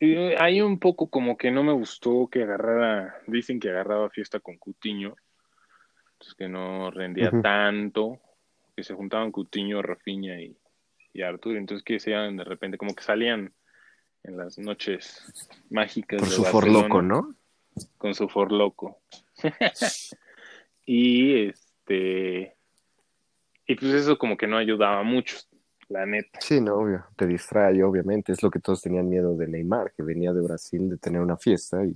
eh, 0.00 0.36
Hay 0.38 0.60
un 0.60 0.78
poco 0.78 1.08
como 1.08 1.36
que 1.36 1.50
no 1.50 1.62
me 1.62 1.72
gustó 1.72 2.28
que 2.30 2.42
agarrara, 2.42 3.14
dicen 3.26 3.60
que 3.60 3.70
agarraba 3.70 4.10
fiesta 4.10 4.40
con 4.40 4.58
Cutiño, 4.58 5.14
entonces 6.12 6.34
que 6.36 6.48
no 6.48 6.90
rendía 6.90 7.30
tanto, 7.42 8.18
que 8.76 8.82
se 8.82 8.94
juntaban 8.94 9.32
Cutiño, 9.32 9.82
Rafinha 9.82 10.40
y, 10.40 10.56
y 11.12 11.22
Artur, 11.22 11.56
entonces 11.56 11.84
que 11.84 12.00
sean 12.00 12.36
de 12.36 12.44
repente 12.44 12.76
como 12.76 12.94
que 12.94 13.02
salían 13.02 13.52
en 14.24 14.36
las 14.36 14.58
noches 14.58 15.56
mágicas 15.70 16.18
Por 16.20 16.28
de 16.28 16.34
su 16.34 16.42
Barcelona 16.42 16.88
forloco, 16.88 17.02
¿no? 17.02 17.34
Con 17.98 18.14
su 18.14 18.28
forloco. 18.28 19.00
y 20.86 21.46
este 21.48 22.56
y 23.66 23.74
pues 23.76 23.92
eso 23.94 24.18
como 24.18 24.36
que 24.36 24.48
no 24.48 24.56
ayudaba 24.56 25.02
mucho, 25.04 25.36
la 25.88 26.04
neta. 26.04 26.40
Sí, 26.40 26.60
no, 26.60 26.74
obvio. 26.74 27.04
Te 27.16 27.26
distrae, 27.26 27.82
obviamente. 27.84 28.32
Es 28.32 28.42
lo 28.42 28.50
que 28.50 28.58
todos 28.58 28.82
tenían 28.82 29.08
miedo 29.08 29.36
de 29.36 29.46
Neymar, 29.46 29.92
que 29.92 30.02
venía 30.02 30.32
de 30.32 30.40
Brasil 30.42 30.90
de 30.90 30.98
tener 30.98 31.20
una 31.20 31.36
fiesta 31.36 31.84
y 31.84 31.94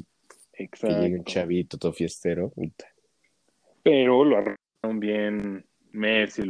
que 0.52 0.68
llegue 0.86 1.14
un 1.14 1.20
Exacto. 1.20 1.32
chavito 1.32 1.78
todo 1.78 1.92
fiestero. 1.92 2.52
Pero 3.82 4.24
lo 4.24 4.36
arreglaron 4.36 5.00
bien 5.00 5.66
Messi, 5.90 6.48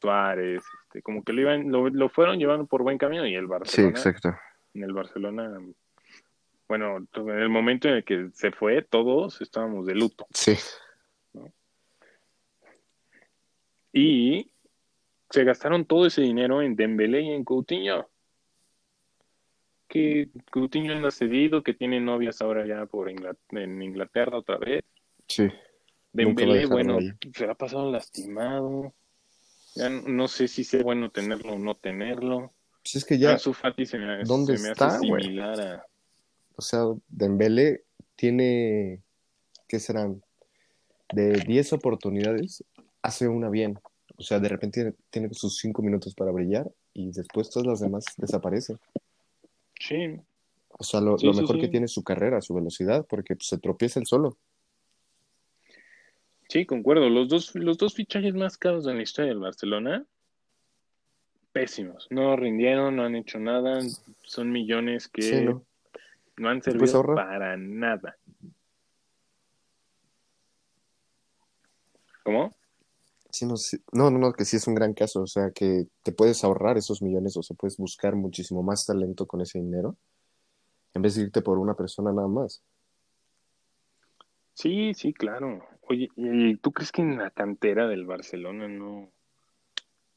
Suárez, 0.00 0.62
este, 0.84 1.02
como 1.02 1.22
que 1.22 1.32
lo 1.32 1.40
iban, 1.42 1.70
lo, 1.70 1.88
lo 1.88 2.08
fueron 2.08 2.38
llevando 2.38 2.66
por 2.66 2.82
buen 2.82 2.98
camino 2.98 3.26
y 3.26 3.34
el 3.34 3.44
Sí, 3.44 3.48
Barcelona, 3.48 3.90
exacto. 3.90 4.34
en 4.74 4.82
el 4.82 4.92
Barcelona, 4.92 5.60
bueno, 6.68 7.06
en 7.14 7.30
el 7.30 7.48
momento 7.48 7.88
en 7.88 7.94
el 7.94 8.04
que 8.04 8.30
se 8.32 8.50
fue, 8.50 8.82
todos 8.82 9.40
estábamos 9.40 9.86
de 9.86 9.94
luto. 9.94 10.26
Sí. 10.32 10.56
Y 13.92 14.50
se 15.30 15.44
gastaron 15.44 15.86
todo 15.86 16.06
ese 16.06 16.22
dinero 16.22 16.60
en 16.60 16.76
Dembélé 16.76 17.22
y 17.22 17.30
en 17.30 17.44
Coutinho. 17.44 18.08
Que 19.88 20.28
Coutinho 20.50 20.92
anda 20.92 21.10
cedido, 21.10 21.62
que 21.62 21.72
tiene 21.72 22.00
novias 22.00 22.42
ahora 22.42 22.66
ya 22.66 22.86
por 22.86 23.08
en 23.08 23.82
Inglaterra 23.82 24.38
otra 24.38 24.58
vez. 24.58 24.84
Sí. 25.28 25.48
Dembélé, 26.12 26.66
bueno, 26.66 26.98
se 27.32 27.44
ha 27.44 27.54
pasado 27.54 27.90
lastimado. 27.90 28.92
Ya 29.74 29.88
no 29.90 30.28
sé 30.28 30.48
si 30.48 30.64
sea 30.64 30.82
bueno 30.82 31.10
tenerlo 31.10 31.52
o 31.52 31.58
no 31.58 31.74
tenerlo. 31.74 32.52
Pues 32.82 32.96
es 32.96 33.04
que 33.04 33.18
ya. 33.18 33.38
Su 33.38 33.52
Fati 33.52 33.84
se 33.84 33.98
me, 33.98 34.24
¿Dónde 34.24 34.56
se 34.56 34.62
me 34.62 34.72
está, 34.72 34.86
hace 34.88 35.00
similar 35.00 35.60
a. 35.60 35.86
O 36.56 36.62
sea, 36.62 36.84
Dembélé 37.08 37.84
tiene, 38.16 39.02
¿qué 39.68 39.78
serán? 39.78 40.22
De 41.12 41.32
10 41.46 41.72
oportunidades, 41.74 42.64
hace 43.02 43.28
una 43.28 43.48
bien. 43.50 43.78
O 44.16 44.22
sea, 44.22 44.40
de 44.40 44.48
repente 44.48 44.80
tiene, 44.80 44.96
tiene 45.10 45.28
sus 45.34 45.58
5 45.58 45.82
minutos 45.82 46.14
para 46.14 46.32
brillar 46.32 46.70
y 46.94 47.12
después 47.12 47.50
todas 47.50 47.66
las 47.66 47.80
demás 47.80 48.04
desaparecen. 48.16 48.78
Sí, 49.78 50.18
O 50.78 50.82
sea, 50.84 51.00
lo, 51.00 51.18
Sí, 51.18 51.26
lo 51.26 51.34
sí, 51.34 51.40
mejor 51.42 51.56
sí. 51.56 51.62
que 51.62 51.68
tiene 51.68 51.86
es 51.86 51.92
su 51.92 52.02
carrera, 52.02 52.40
su 52.40 52.54
velocidad, 52.54 53.06
porque 53.08 53.36
pues, 53.36 53.48
se 53.48 53.58
tropieza 53.58 54.00
el 54.00 54.06
solo. 54.06 54.38
sí, 56.48 56.64
concuerdo. 56.64 57.10
Los 57.10 57.28
dos, 57.28 57.54
los 57.54 57.76
dos 57.76 57.94
fichajes 57.94 58.34
más 58.34 58.56
caros 58.56 58.86
en 58.86 58.96
la 58.96 59.02
historia 59.02 59.30
del 59.30 59.40
Barcelona, 59.40 60.06
pésimos. 61.52 62.06
No 62.10 62.36
rindieron, 62.36 62.96
no 62.96 63.04
han 63.04 63.16
hecho 63.16 63.38
nada. 63.38 63.80
Son 64.22 64.50
millones 64.50 65.08
que 65.08 65.22
Sí, 65.22 65.40
¿no? 65.42 65.64
No 66.36 66.48
han 66.48 66.62
servido 66.62 67.02
para 67.14 67.56
nada. 67.56 68.16
¿Cómo? 72.24 72.54
Sí, 73.30 73.46
no, 73.46 73.56
sí- 73.56 73.78
no, 73.92 74.10
no, 74.10 74.18
no, 74.18 74.32
que 74.32 74.44
sí 74.44 74.56
es 74.56 74.66
un 74.66 74.74
gran 74.74 74.94
caso. 74.94 75.22
O 75.22 75.26
sea, 75.26 75.50
que 75.50 75.86
te 76.02 76.12
puedes 76.12 76.42
ahorrar 76.44 76.76
esos 76.78 77.02
millones, 77.02 77.36
o 77.36 77.42
sea, 77.42 77.56
puedes 77.56 77.76
buscar 77.76 78.16
muchísimo 78.16 78.62
más 78.62 78.86
talento 78.86 79.26
con 79.26 79.40
ese 79.40 79.58
dinero, 79.58 79.96
en 80.94 81.02
vez 81.02 81.14
de 81.14 81.22
irte 81.22 81.42
por 81.42 81.58
una 81.58 81.74
persona 81.74 82.12
nada 82.12 82.28
más. 82.28 82.62
Sí, 84.54 84.94
sí, 84.94 85.12
claro. 85.12 85.66
Oye, 85.82 86.08
¿y 86.16 86.56
tú 86.56 86.72
crees 86.72 86.90
que 86.90 87.02
en 87.02 87.18
la 87.18 87.30
cantera 87.30 87.86
del 87.86 88.06
Barcelona 88.06 88.68
no, 88.68 89.12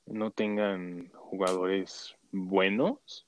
no 0.06 0.32
tengan 0.32 1.10
jugadores 1.14 2.16
buenos? 2.32 3.28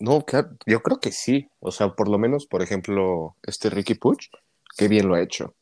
No, 0.00 0.22
claro, 0.22 0.56
yo 0.66 0.82
creo 0.82 0.98
que 0.98 1.12
sí. 1.12 1.48
O 1.60 1.70
sea, 1.70 1.94
por 1.94 2.08
lo 2.08 2.18
menos, 2.18 2.46
por 2.46 2.62
ejemplo, 2.62 3.36
este 3.42 3.70
Ricky 3.70 3.94
Puig, 3.94 4.18
qué 4.76 4.88
bien 4.88 5.06
lo 5.06 5.14
ha 5.14 5.20
hecho. 5.20 5.54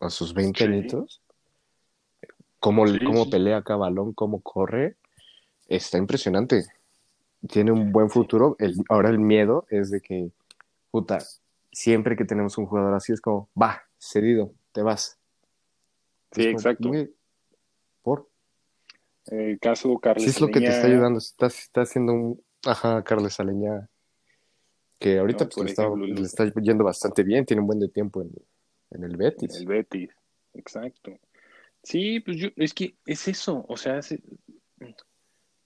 A 0.00 0.10
sus 0.10 0.32
20 0.34 0.58
Sí. 0.58 0.64
añitos. 0.64 1.22
Cómo, 2.60 2.86
Sí, 2.86 2.98
cómo 3.04 3.24
sí. 3.24 3.30
pelea 3.30 3.62
cada 3.62 3.78
balón, 3.78 4.12
cómo 4.12 4.40
corre. 4.40 4.96
Está 5.68 5.98
impresionante. 5.98 6.64
Tiene 7.48 7.72
un 7.72 7.92
buen 7.92 8.10
futuro. 8.10 8.56
El, 8.58 8.76
ahora 8.88 9.08
el 9.08 9.18
miedo 9.18 9.66
es 9.70 9.90
de 9.90 10.00
que, 10.00 10.30
puta, 10.90 11.18
siempre 11.72 12.16
que 12.16 12.24
tenemos 12.24 12.56
un 12.58 12.66
jugador 12.66 12.94
así 12.94 13.12
es 13.12 13.20
como, 13.20 13.48
va, 13.60 13.82
cedido, 13.98 14.52
te 14.72 14.82
vas. 14.82 15.18
Sí, 16.32 16.44
como, 16.44 16.58
exacto. 16.58 16.90
¿Por? 18.02 18.28
El 19.26 19.58
caso 19.58 19.98
Carlos 19.98 20.24
Sí, 20.24 20.30
es 20.30 20.40
lo 20.40 20.48
que 20.48 20.60
te 20.60 20.68
está 20.68 20.86
ayudando. 20.86 21.18
Está, 21.18 21.46
está 21.46 21.82
haciendo 21.82 22.12
un. 22.12 22.42
Ajá, 22.64 23.02
Carles 23.04 23.38
Aleñá. 23.40 23.88
Que 24.98 25.18
ahorita 25.18 25.44
No, 25.44 25.50
pues, 25.50 25.74
por 25.74 25.98
le, 25.98 26.22
está, 26.22 26.44
le 26.44 26.48
está 26.48 26.60
yendo 26.60 26.84
bastante 26.84 27.22
bien. 27.22 27.44
Tiene 27.44 27.60
un 27.60 27.66
buen 27.66 27.78
de 27.80 27.88
tiempo 27.88 28.22
en, 28.22 28.30
en 28.90 29.04
el 29.04 29.12
en 29.12 29.18
Betis. 29.18 29.56
el 29.56 29.66
Betis. 29.66 30.10
Exacto. 30.54 31.18
Sí, 31.82 32.20
pues 32.20 32.38
yo, 32.38 32.48
es 32.56 32.72
que 32.72 32.96
es 33.04 33.28
eso. 33.28 33.64
O 33.68 33.76
sea, 33.76 33.98
es- 33.98 34.18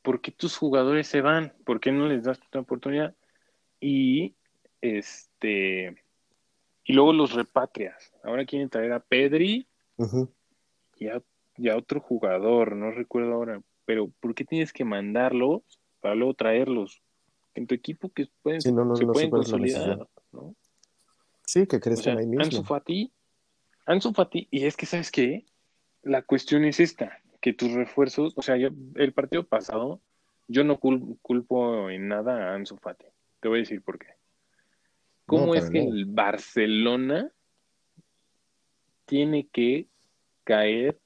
¿por 0.02 0.20
qué 0.20 0.32
tus 0.32 0.56
jugadores 0.56 1.06
se 1.06 1.20
van? 1.20 1.54
¿Por 1.64 1.80
qué 1.80 1.92
no 1.92 2.08
les 2.08 2.24
das 2.24 2.40
una 2.52 2.62
oportunidad? 2.62 3.14
Y 3.80 4.34
este 4.80 6.02
y 6.84 6.92
luego 6.92 7.12
los 7.12 7.34
repatrias. 7.34 8.12
Ahora 8.24 8.44
quieren 8.44 8.68
traer 8.68 8.92
a 8.92 9.00
Pedri 9.00 9.68
y 10.96 11.08
a, 11.08 11.22
y 11.56 11.68
a 11.68 11.76
otro 11.76 12.00
jugador, 12.00 12.74
no 12.74 12.90
recuerdo 12.90 13.32
ahora, 13.34 13.62
pero 13.84 14.08
¿por 14.20 14.34
qué 14.34 14.44
tienes 14.44 14.72
que 14.72 14.84
mandarlos 14.84 15.62
para 16.00 16.14
luego 16.14 16.34
traerlos? 16.34 17.02
En 17.54 17.66
tu 17.66 17.74
equipo 17.74 18.10
que 18.10 18.28
pueden, 18.42 18.60
Sí, 18.62 18.72
no, 18.72 18.84
no, 18.84 18.96
se 18.96 19.04
no 19.04 19.12
pueden 19.12 19.30
consolidar. 19.30 20.06
¿no? 20.32 20.54
Sí, 21.44 21.66
que 21.66 21.76
O 21.76 21.80
crezcan 21.80 22.04
sea, 22.14 22.20
ahí 22.20 22.26
mismo. 22.26 22.44
Ansu 22.44 22.62
Fati, 22.64 23.12
Ansu 23.86 24.12
Fati, 24.12 24.48
y 24.50 24.64
es 24.66 24.76
que, 24.76 24.86
¿sabes 24.86 25.10
qué? 25.10 25.44
La 26.02 26.22
cuestión 26.22 26.64
es 26.64 26.80
esta, 26.80 27.20
que 27.40 27.52
tus 27.52 27.72
refuerzos, 27.72 28.32
o 28.36 28.42
sea, 28.42 28.56
yo, 28.56 28.68
el 28.94 29.12
partido 29.12 29.44
pasado, 29.44 30.00
yo 30.48 30.64
no 30.64 30.78
cul- 30.78 31.18
culpo 31.22 31.90
en 31.90 32.08
nada 32.08 32.50
a 32.50 32.54
Ansu 32.54 32.76
Fati. 32.76 33.06
Te 33.40 33.48
voy 33.48 33.58
a 33.58 33.62
decir 33.62 33.82
por 33.82 33.98
qué. 33.98 34.08
¿Cómo 35.26 35.46
No, 35.46 35.54
es 35.54 35.70
que 35.70 35.80
el 35.82 36.06
Barcelona 36.06 37.30
tiene 39.06 39.48
que 39.48 39.88
caer, 40.44 40.98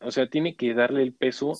o 0.00 0.10
sea, 0.10 0.28
tiene 0.28 0.56
que 0.56 0.74
darle 0.74 1.02
el 1.02 1.12
peso 1.12 1.52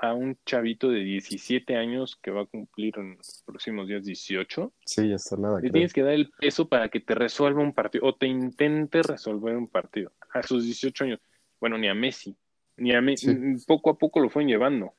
a 0.00 0.14
un 0.14 0.38
chavito 0.46 0.88
de 0.90 1.00
17 1.00 1.76
años 1.76 2.16
que 2.22 2.30
va 2.30 2.42
a 2.42 2.46
cumplir 2.46 2.96
en 2.98 3.16
los 3.16 3.42
próximos 3.44 3.88
días 3.88 4.04
18? 4.04 4.72
Sí, 4.84 5.08
ya 5.08 5.16
está 5.16 5.36
nada. 5.36 5.60
Le 5.60 5.70
tienes 5.70 5.92
que 5.92 6.02
dar 6.02 6.12
el 6.14 6.30
peso 6.30 6.68
para 6.68 6.88
que 6.88 7.00
te 7.00 7.14
resuelva 7.14 7.62
un 7.62 7.72
partido 7.72 8.06
o 8.06 8.14
te 8.14 8.26
intente 8.26 9.02
resolver 9.02 9.56
un 9.56 9.68
partido. 9.68 10.12
A 10.32 10.42
sus 10.42 10.64
18 10.64 11.04
años. 11.04 11.20
Bueno, 11.60 11.78
ni 11.78 11.88
a 11.88 11.94
Messi. 11.94 12.36
Ni 12.76 12.94
a 12.94 13.00
Messi. 13.00 13.26
Sí. 13.32 13.64
Poco 13.66 13.90
a 13.90 13.98
poco 13.98 14.20
lo 14.20 14.30
fueron 14.30 14.48
llevando. 14.48 14.94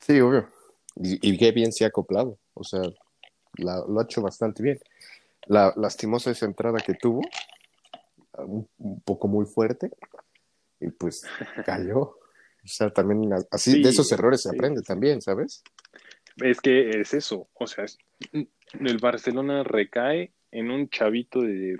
Sí, 0.00 0.20
obvio. 0.20 0.48
Y, 0.96 1.30
y 1.32 1.36
qué 1.38 1.52
bien 1.52 1.72
se 1.72 1.84
ha 1.84 1.88
acoplado. 1.88 2.38
O 2.54 2.64
sea, 2.64 2.80
la- 3.58 3.84
lo 3.86 4.00
ha 4.00 4.04
hecho 4.04 4.22
bastante 4.22 4.62
bien. 4.62 4.78
La 5.46 5.72
lastimosa 5.76 6.30
esa 6.30 6.46
entrada 6.46 6.78
que 6.78 6.94
tuvo, 6.94 7.20
un, 8.38 8.66
un 8.78 9.00
poco 9.02 9.28
muy 9.28 9.44
fuerte, 9.46 9.90
y 10.80 10.88
pues 10.90 11.22
cayó. 11.66 12.18
O 12.66 12.68
sea, 12.68 12.90
también 12.90 13.32
así 13.50 13.72
Sí, 13.74 13.82
de 13.82 13.90
esos 13.90 14.10
errores 14.10 14.42
se 14.42 14.50
sí, 14.50 14.56
aprende 14.56 14.82
también, 14.82 15.22
¿sabes? 15.22 15.62
Es 16.42 16.60
que 16.60 16.90
es 17.00 17.14
eso. 17.14 17.48
O 17.54 17.66
sea, 17.66 17.84
es- 17.84 17.96
el 18.80 18.98
Barcelona 18.98 19.62
recae 19.62 20.32
en 20.50 20.70
un 20.70 20.88
chavito 20.90 21.40
de 21.42 21.76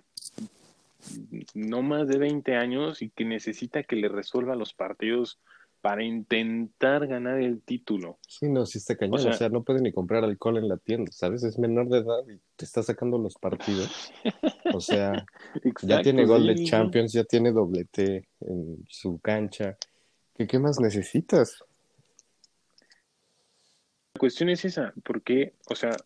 no 1.54 1.82
más 1.82 2.08
de 2.08 2.18
20 2.18 2.54
años 2.56 3.02
y 3.02 3.10
que 3.10 3.24
necesita 3.24 3.82
que 3.82 3.96
le 3.96 4.08
resuelva 4.08 4.54
los 4.56 4.72
partidos 4.72 5.38
para 5.80 6.02
intentar 6.02 7.06
ganar 7.06 7.40
el 7.40 7.60
título. 7.62 8.18
Sí, 8.26 8.48
no, 8.48 8.66
sí 8.66 8.78
está 8.78 8.96
cañón. 8.96 9.14
O 9.24 9.28
O 9.28 9.32
sea- 9.32 9.48
no 9.48 9.62
puede 9.62 9.80
ni 9.80 9.92
comprar 9.92 10.24
alcohol 10.24 10.56
en 10.58 10.68
la 10.68 10.78
tienda, 10.78 11.12
¿sabes? 11.12 11.44
Es 11.44 11.58
menor 11.58 11.88
de 11.88 11.98
edad 11.98 12.22
y 12.28 12.40
te 12.56 12.64
está 12.64 12.82
sacando 12.82 13.18
los 13.18 13.34
partidos. 13.34 14.12
O 14.72 14.80
sea, 14.80 15.24
ya 15.82 16.02
tiene 16.02 16.24
gol 16.26 16.46
de 16.46 16.56
sí. 16.56 16.64
Champions, 16.64 17.12
ya 17.12 17.24
tiene 17.24 17.52
doblete 17.52 18.26
en 18.40 18.84
su 18.88 19.18
cancha. 19.20 19.76
¿Qué, 20.36 20.46
qué 20.46 20.58
más 20.58 20.78
necesitas? 20.80 21.64
La 24.14 24.18
cuestión 24.18 24.48
es 24.48 24.64
esa, 24.64 24.92
porque, 25.02 25.54
o 25.68 25.74
sea, 25.74 25.96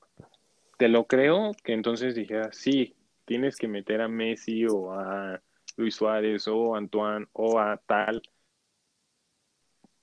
te 0.78 0.88
lo 0.88 1.06
creo 1.06 1.52
que 1.62 1.72
entonces 1.72 2.14
dijera, 2.14 2.52
sí, 2.52 2.94
tienes 3.24 3.56
que 3.56 3.68
meter 3.68 4.00
a 4.00 4.08
Messi 4.08 4.66
o 4.66 4.92
a 4.92 5.40
Luis 5.76 5.94
Suárez 5.94 6.48
o 6.48 6.74
a 6.74 6.78
Antoine 6.78 7.26
o 7.32 7.58
a 7.58 7.76
tal 7.76 8.22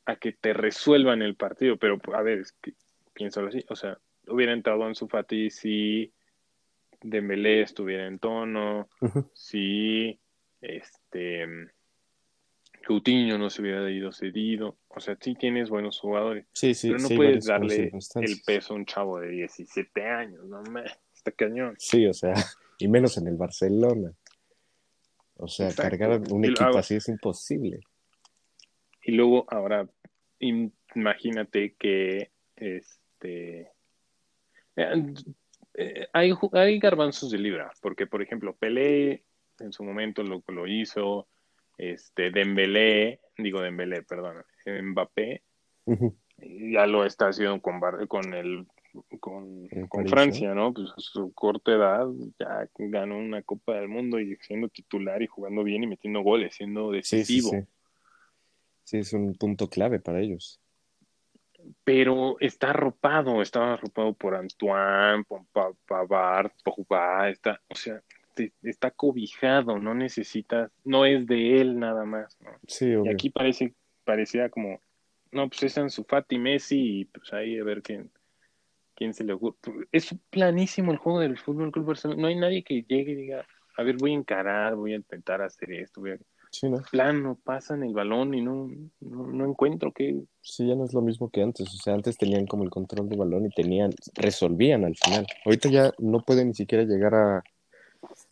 a 0.05 0.15
que 0.15 0.31
te 0.31 0.53
resuelvan 0.53 1.21
el 1.21 1.35
partido, 1.35 1.77
pero 1.77 1.99
a 2.13 2.21
ver, 2.21 2.39
es 2.39 2.53
que, 2.53 2.73
piénsalo 3.13 3.49
así, 3.49 3.65
o 3.69 3.75
sea, 3.75 3.97
hubiera 4.27 4.53
entrado 4.53 4.87
en 4.87 4.95
su 4.95 5.07
Fati 5.07 5.49
si 5.49 6.13
Dembélé 7.01 7.61
estuviera 7.61 8.07
en 8.07 8.19
tono, 8.19 8.89
Ujú. 9.01 9.29
si 9.33 10.17
este 10.61 11.69
Coutinho 12.88 13.38
no 13.38 13.50
se 13.50 13.62
hubiera 13.62 13.91
ido 13.91 14.13
cedido, 14.13 14.78
o 14.88 15.02
sea, 15.02 15.17
sí 15.19 15.36
tienes 15.36 15.69
buenos 15.69 16.00
jugadores. 16.00 16.45
Sí, 16.54 16.73
sí, 16.73 16.88
Pero 16.88 17.02
no 17.02 17.08
sí, 17.10 17.15
puedes 17.17 17.45
darle 17.45 17.91
el 18.15 18.41
peso 18.45 18.73
a 18.73 18.78
un 18.78 18.86
chavo 18.86 19.19
de 19.19 19.28
17 19.28 20.06
años, 20.06 20.45
no 20.45 20.62
me, 20.63 20.86
está 21.13 21.32
cañón. 21.34 21.76
Sí, 21.78 22.06
o 22.06 22.13
sea, 22.13 22.34
y 22.78 22.88
menos 22.88 23.17
en 23.17 23.28
el 23.28 23.36
Barcelona. 23.36 24.13
O 25.36 25.50
sea, 25.50 25.67
Exacto. 25.67 25.97
cargar 25.97 26.21
un 26.32 26.45
Y 26.45 26.47
equipo 26.47 26.78
así 26.78 26.95
es 26.95 27.10
imposible. 27.10 27.82
Y 29.04 29.12
luego, 29.12 29.45
ahora, 29.50 29.86
im- 30.39 30.71
imagínate 30.95 31.76
que 31.76 32.32
este 32.56 33.71
eh, 34.78 35.13
eh, 35.73 36.08
hay, 36.13 36.32
hay 36.54 36.80
garbanzos 36.80 37.32
de 37.32 37.38
libra, 37.38 37.69
porque 37.82 38.08
por 38.08 38.21
ejemplo, 38.21 38.56
Pelé 38.56 39.26
en 39.60 39.73
su 39.73 39.84
momento 39.84 40.23
lo, 40.23 40.41
lo 40.47 40.67
hizo, 40.67 41.28
este 41.77 42.31
Dembélé, 42.31 43.21
digo 43.37 43.61
Dembélé, 43.61 44.03
perdón, 44.03 44.43
Mbappé, 44.65 45.43
ya 46.37 46.85
lo 46.87 47.05
está 47.05 47.29
haciendo 47.29 47.61
con, 47.61 47.79
con 48.07 48.33
el 48.33 48.67
con, 49.19 49.67
con 49.67 49.87
París, 49.89 50.11
Francia, 50.11 50.53
¿no? 50.55 50.73
Pues 50.73 50.89
a 50.89 50.95
su 50.97 51.31
corta 51.33 51.71
edad 51.71 52.07
ya 52.39 52.67
ganó 52.77 53.17
una 53.17 53.41
Copa 53.43 53.75
del 53.75 53.87
Mundo 53.87 54.19
y 54.19 54.35
siendo 54.37 54.69
titular 54.69 55.21
y 55.21 55.27
jugando 55.27 55.63
bien 55.63 55.83
y 55.83 55.87
metiendo 55.87 56.21
goles, 56.21 56.55
siendo 56.55 56.91
Sí, 56.93 57.01
sí, 57.03 57.17
decisivo. 57.17 57.49
sí. 57.51 57.57
Sí, 58.83 58.97
es 58.99 59.11
un 59.11 59.35
punto 59.35 59.69
clave 59.69 59.99
para 59.99 60.21
ellos. 60.21 60.61
Pero 61.83 62.37
está 62.39 62.69
arropado, 62.69 63.41
estaba 63.41 63.73
arropado 63.73 64.13
por 64.13 64.33
Antoine, 64.33 65.25
por 65.25 65.41
Pavard, 65.85 66.51
Pogba, 66.63 67.29
está, 67.29 67.61
o 67.67 67.75
sea, 67.75 68.01
está 68.62 68.91
cobijado, 68.91 69.80
no 69.80 69.93
necesita, 69.93 70.71
no 70.84 71.06
es 71.06 71.28
de 71.28 71.62
él 71.62 71.80
nada 71.80 72.06
más, 72.06 72.38
¿no? 72.41 72.52
Sí, 72.67 72.93
Y 73.04 73.10
aquí 73.10 73.30
parece, 73.30 73.73
parecía 74.04 74.50
como, 74.50 74.80
no, 75.32 75.47
pues 75.50 75.63
es 75.63 75.78
Ansu 75.78 76.04
Fati, 76.04 76.38
Messi, 76.38 77.02
y 77.02 77.06
pues 77.06 77.34
ahí 77.34 77.58
a 77.58 77.63
ver 77.63 77.82
quién, 77.82 78.12
quién 78.95 79.13
se 79.13 79.23
le 79.23 79.34
ocurre. 79.34 79.58
Es 79.91 80.15
planísimo 80.30 80.91
el 80.91 80.97
juego 80.97 81.19
del 81.19 81.38
Fútbol 81.38 81.71
Club 81.71 81.86
Barcelona, 81.86 82.21
no 82.21 82.28
hay 82.28 82.36
nadie 82.36 82.63
que 82.63 82.84
llegue 82.84 83.12
y 83.12 83.15
diga, 83.15 83.45
a 83.78 83.84
ver, 83.84 83.97
voy 83.97 84.12
a 84.12 84.15
encarar, 84.15 84.76
voy 84.76 84.93
a 84.93 84.97
intentar 84.97 85.41
hacer 85.41 85.71
esto, 85.71 86.02
voy 86.02 86.12
a... 86.12 86.17
Sí, 86.50 86.69
¿no? 86.69 86.82
Plano, 86.89 87.38
pasan 87.43 87.84
el 87.84 87.93
balón 87.93 88.34
y 88.34 88.41
no, 88.41 88.69
no, 89.02 89.28
no 89.28 89.45
encuentro 89.45 89.91
qué. 89.91 90.23
Sí, 90.41 90.65
ya 90.65 90.76
no 90.76 90.86
es 90.86 90.93
lo 90.93 91.02
mismo 91.02 91.30
que 91.30 91.41
antes. 91.41 91.67
O 91.67 91.78
sea, 91.78 91.93
antes 91.93 92.17
tenían 92.17 92.47
como 92.47 92.63
el 92.63 92.69
control 92.69 93.10
del 93.10 93.19
balón 93.19 93.45
y 93.45 93.50
tenían, 93.50 93.91
resolvían 94.15 94.86
al 94.86 94.95
final. 94.95 95.28
Ahorita 95.43 95.69
ya 95.69 95.91
no 96.00 96.23
pueden 96.23 96.47
ni 96.47 96.54
siquiera 96.54 96.86
llegar 96.86 97.13
a, 97.15 97.43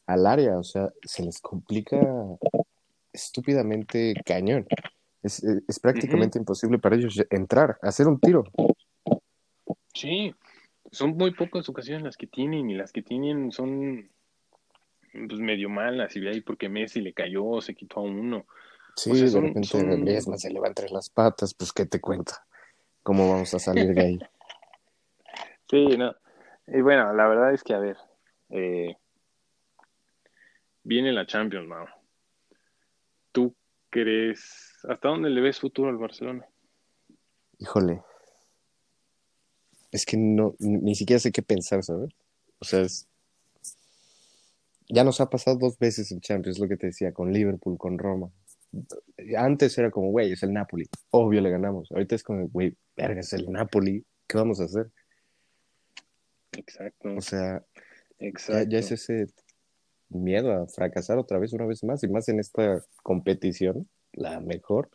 al 0.07 0.25
área, 0.25 0.57
o 0.57 0.63
sea, 0.63 0.91
se 1.03 1.23
les 1.23 1.39
complica 1.39 1.99
estúpidamente 3.11 4.13
cañón. 4.25 4.67
Es, 5.23 5.43
es 5.43 5.79
prácticamente 5.79 6.37
imposible 6.37 6.77
para 6.77 6.95
ellos 6.95 7.23
entrar, 7.31 7.77
hacer 7.81 8.07
un 8.07 8.19
tiro. 8.19 8.43
Sí, 9.93 10.35
son 10.91 11.17
muy 11.17 11.31
pocas 11.31 11.67
ocasiones 11.69 12.03
las 12.03 12.17
que 12.17 12.27
tienen 12.27 12.69
y 12.69 12.75
las 12.75 12.91
que 12.91 13.01
tienen 13.01 13.51
son 13.51 14.09
pues 15.27 15.39
medio 15.39 15.69
malas 15.69 16.15
y 16.15 16.27
ahí 16.27 16.41
porque 16.41 16.69
Messi 16.69 17.01
le 17.01 17.13
cayó, 17.13 17.61
se 17.61 17.73
quitó 17.73 18.01
a 18.01 18.03
uno. 18.03 18.45
Sí, 18.95 19.11
o 19.11 19.15
sea, 19.15 19.27
son, 19.27 19.41
de 19.41 19.47
repente 19.49 20.21
son... 20.21 20.37
se 20.37 20.51
le 20.51 20.59
va 20.59 20.67
entre 20.67 20.89
las 20.89 21.09
patas, 21.09 21.53
pues 21.53 21.71
qué 21.73 21.85
te 21.85 21.99
cuenta, 21.99 22.45
cómo 23.03 23.31
vamos 23.31 23.53
a 23.53 23.59
salir 23.59 23.93
de 23.93 24.01
ahí. 24.01 24.19
sí, 25.69 25.97
no. 25.97 26.15
Y 26.67 26.81
bueno, 26.81 27.13
la 27.13 27.27
verdad 27.27 27.53
es 27.53 27.63
que 27.63 27.73
a 27.73 27.79
ver, 27.79 27.97
eh, 28.49 28.95
viene 30.85 31.11
la 31.11 31.25
Champions, 31.25 31.67
Mau. 31.67 31.85
¿Tú 33.33 33.53
crees, 33.89 34.77
hasta 34.87 35.09
dónde 35.09 35.29
le 35.29 35.41
ves 35.41 35.59
futuro 35.59 35.89
al 35.89 35.97
Barcelona? 35.97 36.45
Híjole. 37.57 38.01
Es 39.91 40.05
que 40.05 40.15
no, 40.15 40.55
ni 40.59 40.95
siquiera 40.95 41.19
sé 41.19 41.31
qué 41.31 41.41
pensar, 41.41 41.83
¿sabes? 41.83 42.13
O 42.59 42.65
sea, 42.65 42.81
es, 42.81 43.07
ya 44.87 45.03
nos 45.03 45.19
ha 45.19 45.29
pasado 45.29 45.57
dos 45.57 45.77
veces 45.77 46.11
en 46.11 46.21
Champions, 46.21 46.59
lo 46.59 46.67
que 46.67 46.77
te 46.77 46.87
decía, 46.87 47.13
con 47.13 47.33
Liverpool, 47.33 47.77
con 47.77 47.97
Roma. 47.97 48.29
Antes 49.37 49.77
era 49.77 49.89
como, 49.89 50.11
güey, 50.11 50.33
es 50.33 50.43
el 50.43 50.53
Napoli. 50.53 50.85
Obvio 51.11 51.41
le 51.41 51.49
ganamos. 51.49 51.91
Ahorita 51.91 52.15
es 52.15 52.23
como, 52.23 52.47
güey, 52.49 52.75
verga, 52.95 53.21
es 53.21 53.33
el 53.33 53.49
Napoli. 53.49 54.05
¿Qué 54.27 54.37
vamos 54.37 54.59
a 54.59 54.65
hacer? 54.65 54.91
Exacto. 56.51 57.15
O 57.15 57.21
sea, 57.21 57.63
Exacto. 58.19 58.63
Ya, 58.63 58.69
ya, 58.69 58.79
es 58.79 58.91
ese 58.91 59.27
miedo 60.09 60.51
a 60.51 60.67
fracasar 60.67 61.17
otra 61.17 61.39
vez, 61.39 61.53
una 61.53 61.65
vez 61.65 61.83
más, 61.83 62.03
y 62.03 62.07
más 62.07 62.29
en 62.29 62.39
esta 62.39 62.83
competición, 63.03 63.87
la 64.13 64.39
mejor. 64.39 64.89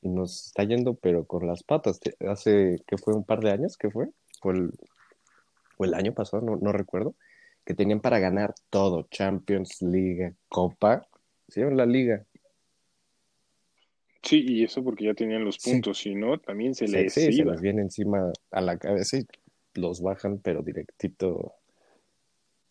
Y 0.00 0.08
nos 0.08 0.46
está 0.46 0.64
yendo, 0.64 0.94
pero 0.94 1.24
con 1.24 1.46
las 1.46 1.62
patas. 1.62 2.00
Hace, 2.20 2.82
¿qué 2.86 2.96
fue? 2.98 3.14
¿Un 3.14 3.24
par 3.24 3.40
de 3.40 3.50
años? 3.50 3.76
¿Qué 3.76 3.90
fue? 3.90 4.08
¿O 4.42 4.50
el, 4.50 4.70
o 5.76 5.84
el 5.84 5.94
año 5.94 6.14
pasado? 6.14 6.42
No, 6.42 6.56
no 6.56 6.72
recuerdo 6.72 7.14
que 7.68 7.74
tenían 7.74 8.00
para 8.00 8.18
ganar 8.18 8.54
todo, 8.70 9.06
Champions, 9.10 9.82
Liga, 9.82 10.32
Copa, 10.48 11.06
¿sí? 11.48 11.60
la 11.60 11.84
Liga. 11.84 12.24
Sí, 14.22 14.42
y 14.42 14.64
eso 14.64 14.82
porque 14.82 15.04
ya 15.04 15.12
tenían 15.12 15.44
los 15.44 15.58
puntos, 15.58 15.98
si 15.98 16.14
no, 16.14 16.38
también 16.38 16.74
se 16.74 16.88
les 16.88 17.12
sí, 17.12 17.30
se 17.30 17.44
les 17.44 17.60
viene 17.60 17.82
encima 17.82 18.32
a 18.52 18.60
la 18.62 18.78
cabeza 18.78 19.18
y 19.18 19.26
los 19.74 20.00
bajan, 20.00 20.38
pero 20.38 20.62
directito. 20.62 21.56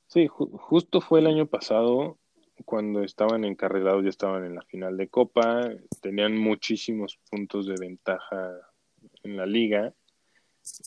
Sí, 0.08 0.28
ju 0.28 0.48
justo 0.58 1.02
fue 1.02 1.20
el 1.20 1.28
año 1.28 1.46
pasado 1.46 2.18
cuando 2.66 3.04
estaban 3.04 3.44
encarrelados, 3.46 4.04
ya 4.04 4.10
estaban 4.10 4.46
en 4.46 4.56
la 4.56 4.62
final 4.64 4.98
de 4.98 5.10
Copa, 5.10 5.70
tenían 6.02 6.38
muchísimos 6.38 7.20
puntos 7.30 7.68
de 7.68 7.76
ventaja 7.80 8.52
en 9.24 9.38
la 9.38 9.46
liga 9.46 9.94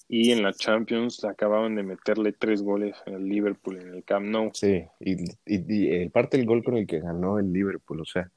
y 0.09 0.33
en 0.33 0.43
la 0.43 0.53
Champions 0.53 1.25
acababan 1.25 1.77
de 1.77 1.83
meterle 1.83 2.33
tres 2.33 2.63
goles 2.63 2.97
al 3.07 3.25
Liverpool 3.25 3.77
en 3.77 3.95
el 3.95 4.05
Camp 4.05 4.27
Nou. 4.27 4.51
Sí, 4.53 4.85
y, 4.99 5.17
y, 5.47 6.09
parte 6.09 6.37
del 6.37 6.47
gol 6.47 6.65
con 6.65 6.77
el 6.77 6.87
que 6.87 7.01
ganó 7.01 7.39
el 7.39 7.53
Liverpool, 7.53 8.01
o 8.01 8.05
sea, 8.05 8.31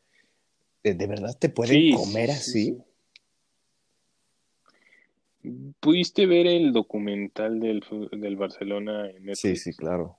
¿de, 0.84 1.08
verdad 1.08 1.38
te 1.38 1.50
pueden 1.50 1.76
sí, 1.76 1.94
comer 1.94 2.32
así? 2.32 2.66
Sí, 2.66 2.78
¿Pudiste 5.82 6.26
ver 6.26 6.48
el 6.48 6.72
documental 6.72 7.60
del, 7.60 7.84
del 8.14 8.36
Barcelona 8.38 9.10
en 9.10 9.26
Netflix? 9.26 9.40
Sí, 9.40 9.56
sí, 9.58 9.74
claro. 9.76 10.18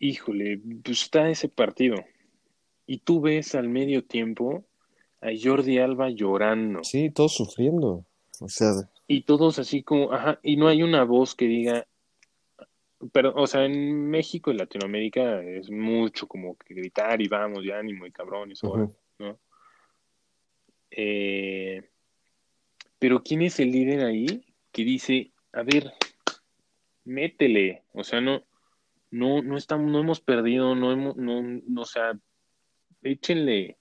Híjole, 0.00 0.60
pues 0.82 1.02
está 1.02 1.30
ese 1.30 1.48
partido. 1.48 1.96
Y 2.86 2.98
tú 2.98 3.20
ves 3.20 3.54
al 3.54 3.68
medio 3.68 4.02
tiempo 4.04 4.64
a 5.20 5.28
Jordi 5.40 5.78
Alba 5.78 6.10
llorando. 6.10 6.82
Sí, 6.82 7.10
todos 7.10 7.34
sufriendo. 7.34 8.04
O 8.40 8.48
sea, 8.48 8.72
y 9.06 9.22
todos 9.22 9.58
así 9.58 9.82
como, 9.82 10.12
ajá, 10.12 10.38
y 10.42 10.56
no 10.56 10.68
hay 10.68 10.82
una 10.82 11.04
voz 11.04 11.34
que 11.34 11.46
diga, 11.46 11.86
pero, 13.12 13.34
o 13.34 13.46
sea, 13.46 13.64
en 13.64 14.08
México 14.08 14.50
y 14.50 14.56
Latinoamérica 14.56 15.42
es 15.42 15.68
mucho 15.68 16.28
como 16.28 16.56
que 16.56 16.74
gritar 16.74 17.20
y 17.20 17.26
vamos, 17.26 17.64
y 17.64 17.72
ánimo 17.72 18.06
y 18.06 18.12
cabrón 18.12 18.50
y 18.50 18.52
eso, 18.52 18.68
uh 18.72 18.76
-huh. 18.76 18.96
¿no? 19.18 19.38
Eh, 20.92 21.82
pero 23.00 23.22
¿quién 23.22 23.42
es 23.42 23.58
el 23.58 23.72
líder 23.72 24.04
ahí 24.04 24.44
que 24.70 24.84
dice, 24.84 25.32
a 25.52 25.62
ver, 25.64 25.92
métele, 27.04 27.82
o 27.92 28.04
sea, 28.04 28.20
no, 28.20 28.44
no, 29.10 29.42
no 29.42 29.56
estamos, 29.56 29.90
no 29.90 30.00
hemos 30.00 30.20
perdido, 30.20 30.74
no 30.74 30.92
hemos, 30.92 31.16
no, 31.16 31.42
no 31.42 31.82
o 31.82 31.84
sea, 31.84 32.18
échenle, 33.02 33.78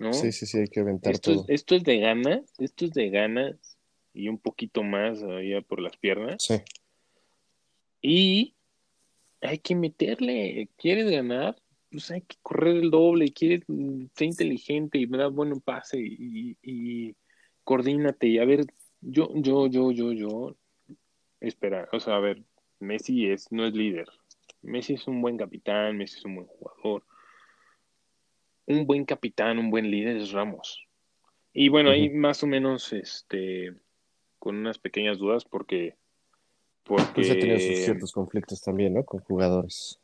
¿no? 0.00 0.12
Sí, 0.12 0.32
sí, 0.32 0.46
sí, 0.46 0.58
hay 0.58 0.68
que 0.68 0.80
aventar 0.80 1.12
esto 1.12 1.32
todo. 1.32 1.44
Es, 1.48 1.60
esto 1.60 1.74
es 1.74 1.84
de 1.84 1.98
ganas, 1.98 2.52
esto 2.58 2.84
es 2.84 2.92
de 2.92 3.10
ganas, 3.10 3.78
y 4.12 4.28
un 4.28 4.38
poquito 4.38 4.82
más 4.82 5.22
allá 5.22 5.60
por 5.62 5.80
las 5.80 5.96
piernas. 5.96 6.36
Sí. 6.38 6.56
Y 8.00 8.54
hay 9.40 9.58
que 9.58 9.74
meterle, 9.74 10.68
¿quieres 10.76 11.10
ganar? 11.10 11.56
Pues 11.90 12.10
hay 12.10 12.22
que 12.22 12.36
correr 12.42 12.76
el 12.76 12.90
doble, 12.90 13.32
quieres 13.32 13.62
ser 14.14 14.26
inteligente 14.26 14.98
y 14.98 15.06
dar 15.06 15.30
buen 15.30 15.60
pase 15.60 15.98
y, 16.00 16.56
y, 16.62 17.14
coordínate 17.64 18.26
y 18.26 18.38
a 18.38 18.44
ver, 18.44 18.66
yo, 19.00 19.30
yo, 19.34 19.68
yo, 19.68 19.92
yo, 19.92 20.12
yo, 20.12 20.56
espera, 21.40 21.88
o 21.92 22.00
sea, 22.00 22.16
a 22.16 22.20
ver, 22.20 22.42
Messi 22.80 23.26
es, 23.26 23.50
no 23.52 23.66
es 23.66 23.74
líder. 23.74 24.08
Messi 24.62 24.94
es 24.94 25.06
un 25.06 25.20
buen 25.22 25.36
capitán, 25.36 25.96
Messi 25.96 26.18
es 26.18 26.24
un 26.24 26.36
buen 26.36 26.46
jugador. 26.46 27.04
Un 28.66 28.86
buen 28.86 29.04
capitán, 29.04 29.58
un 29.58 29.70
buen 29.70 29.90
líder 29.90 30.16
es 30.16 30.32
Ramos. 30.32 30.86
Y 31.52 31.68
bueno, 31.68 31.90
uh 31.90 31.92
-huh. 31.92 31.96
ahí 31.96 32.10
más 32.10 32.42
o 32.42 32.46
menos, 32.46 32.92
este, 32.92 33.74
con 34.38 34.56
unas 34.56 34.78
pequeñas 34.78 35.18
dudas 35.18 35.44
porque 35.44 35.96
porque 36.88 37.12
pues 37.14 37.30
ha 37.30 37.34
tenido 37.34 37.58
sus 37.58 37.84
ciertos 37.84 38.12
conflictos 38.12 38.62
también, 38.62 38.94
¿no? 38.94 39.04
Con 39.04 39.20
jugadores. 39.20 40.00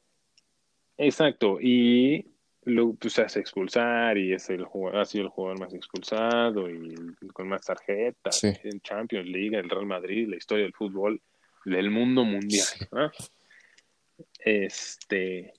Exacto, 0.98 1.58
y 1.60 2.26
luego 2.64 2.94
pues, 2.94 3.14
se 3.14 3.22
hace 3.22 3.40
expulsar 3.40 4.18
y 4.18 4.34
es 4.34 4.50
el 4.50 4.64
jugador, 4.64 5.00
ha 5.00 5.04
sido 5.06 5.24
el 5.24 5.30
jugador 5.30 5.60
más 5.60 5.74
expulsado 5.74 6.70
y 6.70 6.94
con 7.32 7.48
más 7.48 7.62
tarjetas 7.62 8.38
sí. 8.38 8.52
en 8.64 8.80
Champions 8.80 9.26
League, 9.26 9.56
el 9.56 9.70
Real 9.70 9.86
Madrid, 9.86 10.28
la 10.28 10.36
historia 10.36 10.64
del 10.64 10.74
fútbol 10.74 11.20
del 11.64 11.90
mundo 11.90 12.22
mundial. 12.24 12.66
Sí. 12.66 12.84
¿no? 12.92 13.10
Este, 14.44 15.54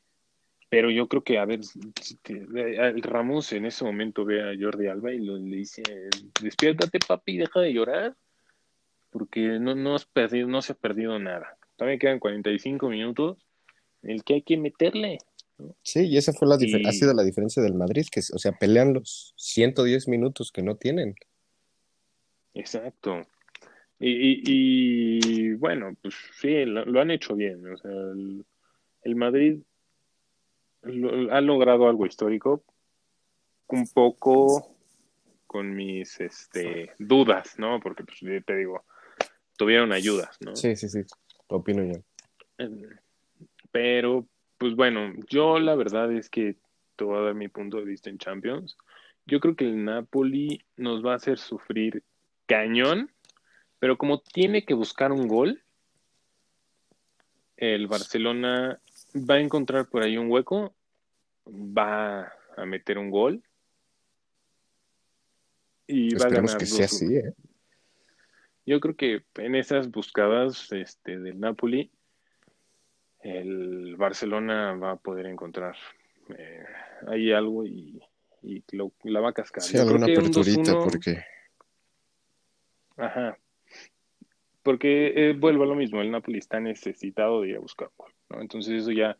pero 0.69 0.89
yo 0.91 1.08
creo 1.08 1.24
que, 1.24 1.39
a 1.39 1.45
ver, 1.45 1.62
el 2.26 3.02
Ramos 3.02 3.52
en 3.54 3.65
ese 3.65 3.84
momento 3.84 4.26
ve 4.26 4.41
a 4.41 4.56
Jordi 4.60 4.88
Alba 4.88 5.13
y 5.13 5.19
le 5.19 5.58
dice, 5.58 5.84
despiértate 6.41 7.00
papi, 7.00 7.38
deja 7.38 7.62
de 7.62 7.74
llorar 7.74 8.15
porque 9.15 9.60
no, 9.60 9.76
no, 9.76 9.95
has 9.95 10.06
perdido, 10.06 10.50
no 10.50 10.62
se 10.62 10.74
ha 10.74 10.76
perdido 10.76 11.17
nada. 11.19 11.58
Todavía 11.78 11.98
quedan 11.98 12.19
45 12.19 12.89
minutos 12.89 13.38
en 14.04 14.12
el 14.12 14.26
que 14.26 14.34
hay 14.34 14.41
que 14.41 14.58
meterle. 14.58 15.19
¿no? 15.58 15.74
Sí, 15.84 16.02
y 16.02 16.17
esa 16.17 16.34
fue 16.34 16.50
la 16.50 16.58
y... 16.60 16.86
ha 16.86 16.91
sido 16.91 17.13
la 17.13 17.24
diferencia 17.24 17.63
del 17.63 17.76
Madrid, 17.76 18.06
que 18.12 18.19
o 18.19 18.38
sea, 18.38 18.52
pelean 18.52 18.93
los 18.93 19.34
110 19.38 20.10
minutos 20.10 20.52
que 20.52 20.63
no 20.63 20.76
tienen. 20.76 21.15
Exacto. 22.54 23.26
Y, 24.00 24.12
y, 24.12 25.19
y 25.24 25.54
bueno, 25.54 25.95
pues 26.02 26.13
sí, 26.41 26.65
lo, 26.65 26.84
lo, 26.84 27.00
han 27.00 27.12
hecho 27.12 27.38
bien. 27.38 27.65
O 27.71 27.78
sea, 27.78 27.91
el, 27.91 28.45
el 29.06 29.15
Madrid 29.15 29.60
lo, 30.82 31.34
ha 31.34 31.39
logrado 31.39 31.88
algo 31.88 32.06
histórico, 32.06 32.63
un 33.68 33.88
poco 33.88 34.76
con 35.48 35.74
mis 35.74 36.20
este, 36.20 36.91
dudas, 37.00 37.58
¿no? 37.58 37.80
Porque 37.80 38.04
pues, 38.04 38.20
te 38.46 38.56
digo, 38.56 38.84
tuvieron 39.58 39.94
ayudas, 39.94 40.38
¿no? 40.41 40.56
Sí, 40.56 40.76
sí, 40.76 40.89
sí, 40.89 41.02
opino 41.48 41.84
yo. 41.84 42.02
Pero, 43.72 44.28
pues 44.58 44.76
bueno, 44.76 45.13
yo 45.30 45.60
la 45.60 45.76
verdad 45.76 46.12
es 46.12 46.30
que 46.30 46.56
te 46.96 47.04
voy 47.04 47.18
a 47.18 47.26
dar 47.26 47.36
mi 47.36 47.48
punto 47.48 47.78
de 47.78 47.86
vista 47.86 48.10
en 48.10 48.18
Champions. 48.18 48.78
yo 49.26 49.39
creo 49.39 49.56
que 49.56 49.65
el 49.65 49.84
Napoli 49.84 50.62
nos 50.78 51.06
va 51.06 51.13
a 51.13 51.18
hacer 51.18 51.38
sufrir 51.38 52.04
cañón, 52.48 53.12
pero 53.80 53.98
como 53.98 54.22
tiene 54.22 54.65
que 54.65 54.74
buscar 54.74 55.12
un 55.12 55.28
gol, 55.28 55.62
el 57.58 57.88
Barcelona 57.88 58.80
va 59.15 59.36
a 59.36 59.39
encontrar 59.39 59.88
por 59.88 60.04
ahí 60.04 60.17
un 60.17 60.30
hueco, 60.30 60.75
va 61.47 62.32
a 62.58 62.65
meter 62.65 62.97
un 62.97 63.10
gol 63.10 63.43
y 65.88 66.15
va 66.15 66.25
a 66.28 66.30
ganar 66.30 66.58
que 66.60 66.65
sea 66.65 66.86
2-1. 66.86 66.86
así, 66.86 67.15
¿eh? 67.17 67.34
Yo 68.65 68.80
creo 68.80 68.95
que 68.95 69.23
en 69.36 69.56
esas 69.56 69.91
buscadas 69.91 70.71
este, 70.71 71.19
del 71.19 71.39
Napoli, 71.39 71.91
el 73.21 73.95
Barcelona 73.95 74.73
va 74.73 74.91
a 74.91 74.95
poder 74.97 75.28
encontrar 75.28 75.75
eh, 76.38 76.63
ahí 77.08 77.32
algo 77.32 77.63
y, 77.65 78.01
y 78.41 78.63
lo- 78.71 78.91
la 79.04 79.19
va 79.19 79.30
a 79.30 79.34
cascar. 79.34 79.63
Sí, 79.63 79.78
Yo 79.78 79.84
alguna 79.84 80.06
aperturita, 80.08 80.71
2-1, 80.73 80.84
porque 80.84 81.23
Ajá. 82.97 83.38
Porque 84.63 85.30
eh, 85.30 85.34
vuelvo 85.34 85.63
a 85.63 85.67
lo 85.67 85.75
mismo, 85.75 86.01
el 86.01 86.10
Napoli 86.10 86.39
está 86.39 86.60
necesitado 86.60 87.41
de 87.41 87.49
ir 87.49 87.58
a 87.58 87.60
buscar 87.60 87.91
gol, 87.95 88.12
¿no? 88.30 88.42
Entonces 88.42 88.82
eso 88.82 88.92
ya 88.92 89.18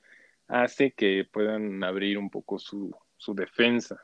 hace 0.48 0.92
que 0.92 1.26
puedan 1.32 1.84
abrir 1.84 2.18
un 2.18 2.30
poco 2.30 2.60
su, 2.60 2.96
su 3.18 3.34
defensa. 3.34 4.04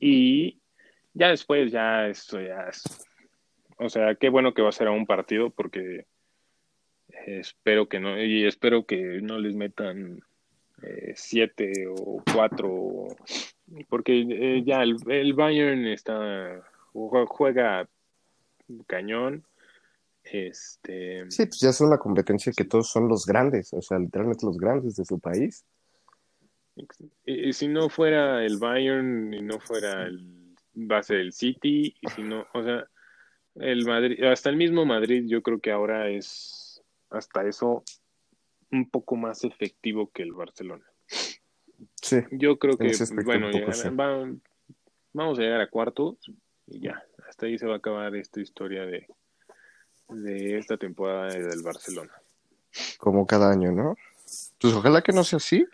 Y 0.00 0.60
ya 1.14 1.28
después, 1.28 1.72
ya 1.72 2.08
esto 2.08 2.40
ya 2.40 2.68
es. 2.68 2.82
O 3.78 3.88
sea, 3.88 4.14
qué 4.14 4.28
bueno 4.28 4.52
que 4.52 4.62
va 4.62 4.68
a 4.68 4.72
ser 4.72 4.86
a 4.88 4.92
un 4.92 5.06
partido 5.06 5.50
porque 5.50 6.06
espero 7.26 7.88
que 7.88 8.00
no, 8.00 8.22
y 8.22 8.44
espero 8.44 8.84
que 8.84 9.20
no 9.22 9.38
les 9.38 9.54
metan 9.54 10.22
eh, 10.82 11.12
siete 11.14 11.86
o 11.88 12.22
cuatro, 12.32 13.06
porque 13.88 14.26
eh, 14.28 14.62
ya 14.64 14.82
el, 14.82 14.96
el 15.08 15.32
Bayern 15.34 15.86
está 15.86 16.62
jue- 16.92 17.26
juega 17.26 17.88
cañón. 18.86 19.44
Este, 20.24 21.24
sí, 21.30 21.46
pues 21.46 21.60
ya 21.60 21.72
son 21.72 21.90
la 21.90 21.98
competencia 21.98 22.52
que 22.56 22.64
todos 22.64 22.88
son 22.88 23.08
los 23.08 23.26
grandes, 23.26 23.72
o 23.72 23.82
sea, 23.82 23.98
literalmente 23.98 24.46
los 24.46 24.56
grandes 24.56 24.96
de 24.96 25.04
su 25.04 25.18
país. 25.18 25.64
y- 27.26 27.48
y 27.48 27.52
si 27.52 27.68
no 27.68 27.88
fuera 27.90 28.44
el 28.44 28.56
Bayern 28.58 29.34
y 29.34 29.42
no 29.42 29.60
fuera 29.60 30.06
el 30.06 30.54
va 30.74 30.98
a 30.98 31.02
ser 31.02 31.18
el 31.18 31.32
City 31.32 31.94
y 32.00 32.08
si 32.10 32.22
no, 32.22 32.46
o 32.54 32.62
sea, 32.62 32.88
el 33.56 33.84
Madrid, 33.84 34.22
hasta 34.24 34.48
el 34.48 34.56
mismo 34.56 34.86
Madrid, 34.86 35.24
yo 35.26 35.42
creo 35.42 35.60
que 35.60 35.70
ahora 35.70 36.08
es 36.08 36.82
hasta 37.10 37.46
eso 37.46 37.84
un 38.70 38.88
poco 38.88 39.16
más 39.16 39.44
efectivo 39.44 40.10
que 40.10 40.22
el 40.22 40.32
Barcelona. 40.32 40.84
Sí, 42.00 42.20
Yo 42.30 42.58
creo 42.58 42.78
que, 42.78 42.94
bueno, 43.24 43.46
un 43.48 43.52
poco 43.52 43.66
llegar- 43.66 43.74
sí. 43.74 43.88
va- 43.94 44.32
vamos 45.12 45.38
a 45.38 45.42
llegar 45.42 45.60
a 45.60 45.68
cuartos 45.68 46.16
y 46.66 46.80
ya, 46.80 47.04
hasta 47.28 47.44
ahí 47.46 47.58
se 47.58 47.66
va 47.66 47.74
a 47.74 47.78
acabar 47.78 48.16
esta 48.16 48.40
historia 48.40 48.86
de, 48.86 49.06
de 50.12 50.58
esta 50.58 50.76
temporada 50.76 51.28
del 51.34 51.62
Barcelona. 51.62 52.12
como 52.98 53.26
cada 53.26 53.50
año, 53.50 53.70
¿no? 53.72 53.96
Pues 54.60 54.72
ojalá 54.74 55.02
que 55.02 55.12
no 55.12 55.24
sea 55.24 55.36
así, 55.38 55.66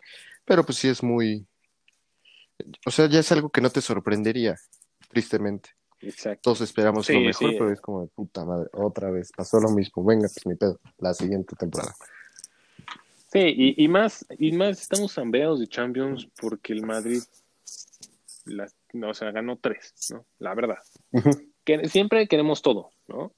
pero 0.44 0.64
pues 0.64 0.78
sí 0.78 0.88
es 0.88 1.02
muy... 1.02 1.46
O 2.86 2.90
sea, 2.90 3.06
ya 3.08 3.20
es 3.20 3.30
algo 3.30 3.50
que 3.50 3.60
no 3.60 3.70
te 3.70 3.80
sorprendería, 3.80 4.58
tristemente. 5.08 5.70
Exacto. 6.00 6.40
Todos 6.42 6.60
esperamos 6.62 7.06
Sí, 7.06 7.12
lo 7.14 7.20
mejor, 7.20 7.50
sí. 7.50 7.56
pero 7.58 7.72
es 7.72 7.80
como 7.80 8.02
de 8.02 8.08
puta 8.08 8.44
madre, 8.44 8.68
otra 8.72 9.10
vez, 9.10 9.30
pasó 9.36 9.60
lo 9.60 9.70
mismo, 9.70 10.04
venga, 10.04 10.28
pues 10.32 10.46
mi 10.46 10.54
pedo, 10.54 10.80
la 10.98 11.12
siguiente 11.14 11.54
temporada. 11.56 11.94
Sí, 13.32 13.40
y, 13.40 13.84
y 13.84 13.88
más, 13.88 14.24
y 14.38 14.52
más 14.52 14.80
estamos 14.80 15.16
hambriados 15.18 15.60
de 15.60 15.66
Champions 15.68 16.26
porque 16.40 16.72
el 16.72 16.82
Madrid, 16.86 17.20
la- 18.46 18.70
no, 18.94 19.10
o 19.10 19.14
sea, 19.14 19.30
ganó 19.32 19.56
tres, 19.58 19.92
¿no? 20.10 20.24
La 20.38 20.54
verdad. 20.54 20.78
Que 21.64 21.88
siempre 21.88 22.26
queremos 22.26 22.62
todo, 22.62 22.90
¿no? 23.06 23.32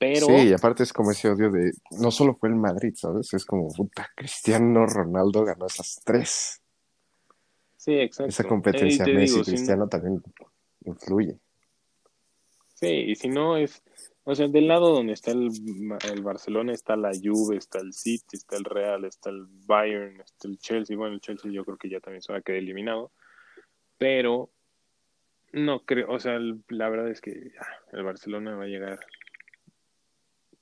Pero, 0.00 0.26
Sí, 0.26 0.48
y 0.48 0.52
aparte 0.54 0.82
es 0.82 0.94
como 0.94 1.10
ese 1.10 1.28
odio 1.28 1.50
de, 1.50 1.72
no 1.90 2.10
solo 2.10 2.34
fue 2.34 2.48
el 2.48 2.56
Madrid, 2.56 2.94
¿sabes? 2.96 3.34
Es 3.34 3.44
como, 3.44 3.68
puta, 3.68 4.08
Cristiano 4.16 4.86
Ronaldo 4.86 5.44
ganó 5.44 5.66
esas 5.66 6.00
tres. 6.02 6.62
sí, 7.76 7.92
exacto. 7.94 8.30
Esa 8.30 8.42
Eh, 8.44 8.46
competencia 8.48 9.04
te 9.04 9.12
Messi 9.12 9.32
digo, 9.34 9.44
si 9.44 9.50
no- 9.50 9.54
Cristiano 9.56 9.88
también 9.88 10.22
influye. 10.86 11.38
Sí, 12.74 12.86
y 12.86 13.14
si 13.14 13.28
no 13.28 13.58
es, 13.58 13.82
o 14.24 14.34
sea, 14.34 14.48
del 14.48 14.68
lado 14.68 14.90
donde 14.94 15.12
está 15.12 15.32
el, 15.32 15.50
el 16.10 16.22
Barcelona 16.22 16.72
está 16.72 16.96
la 16.96 17.12
Juve, 17.12 17.58
está 17.58 17.78
el 17.80 17.92
City, 17.92 18.38
está 18.38 18.56
el 18.56 18.64
Real, 18.64 19.04
está 19.04 19.28
el 19.28 19.44
Bayern, 19.66 20.18
está 20.22 20.48
el 20.48 20.58
Chelsea. 20.58 20.96
Bueno, 20.96 21.14
el 21.16 21.20
Chelsea 21.20 21.50
yo 21.52 21.62
creo 21.66 21.76
que 21.76 21.90
ya 21.90 22.00
también 22.00 22.22
se 22.22 22.32
va 22.32 22.38
a 22.38 22.42
quedar 22.42 22.60
eliminado, 22.60 23.12
pero 23.98 24.50
no 25.52 25.84
creo, 25.84 26.10
o 26.10 26.18
sea, 26.20 26.36
el- 26.36 26.64
la 26.68 26.88
verdad 26.88 27.10
es 27.10 27.20
que 27.20 27.32
ya, 27.32 27.66
el 27.92 28.02
Barcelona 28.02 28.56
va 28.56 28.64
a 28.64 28.68
llegar. 28.68 28.98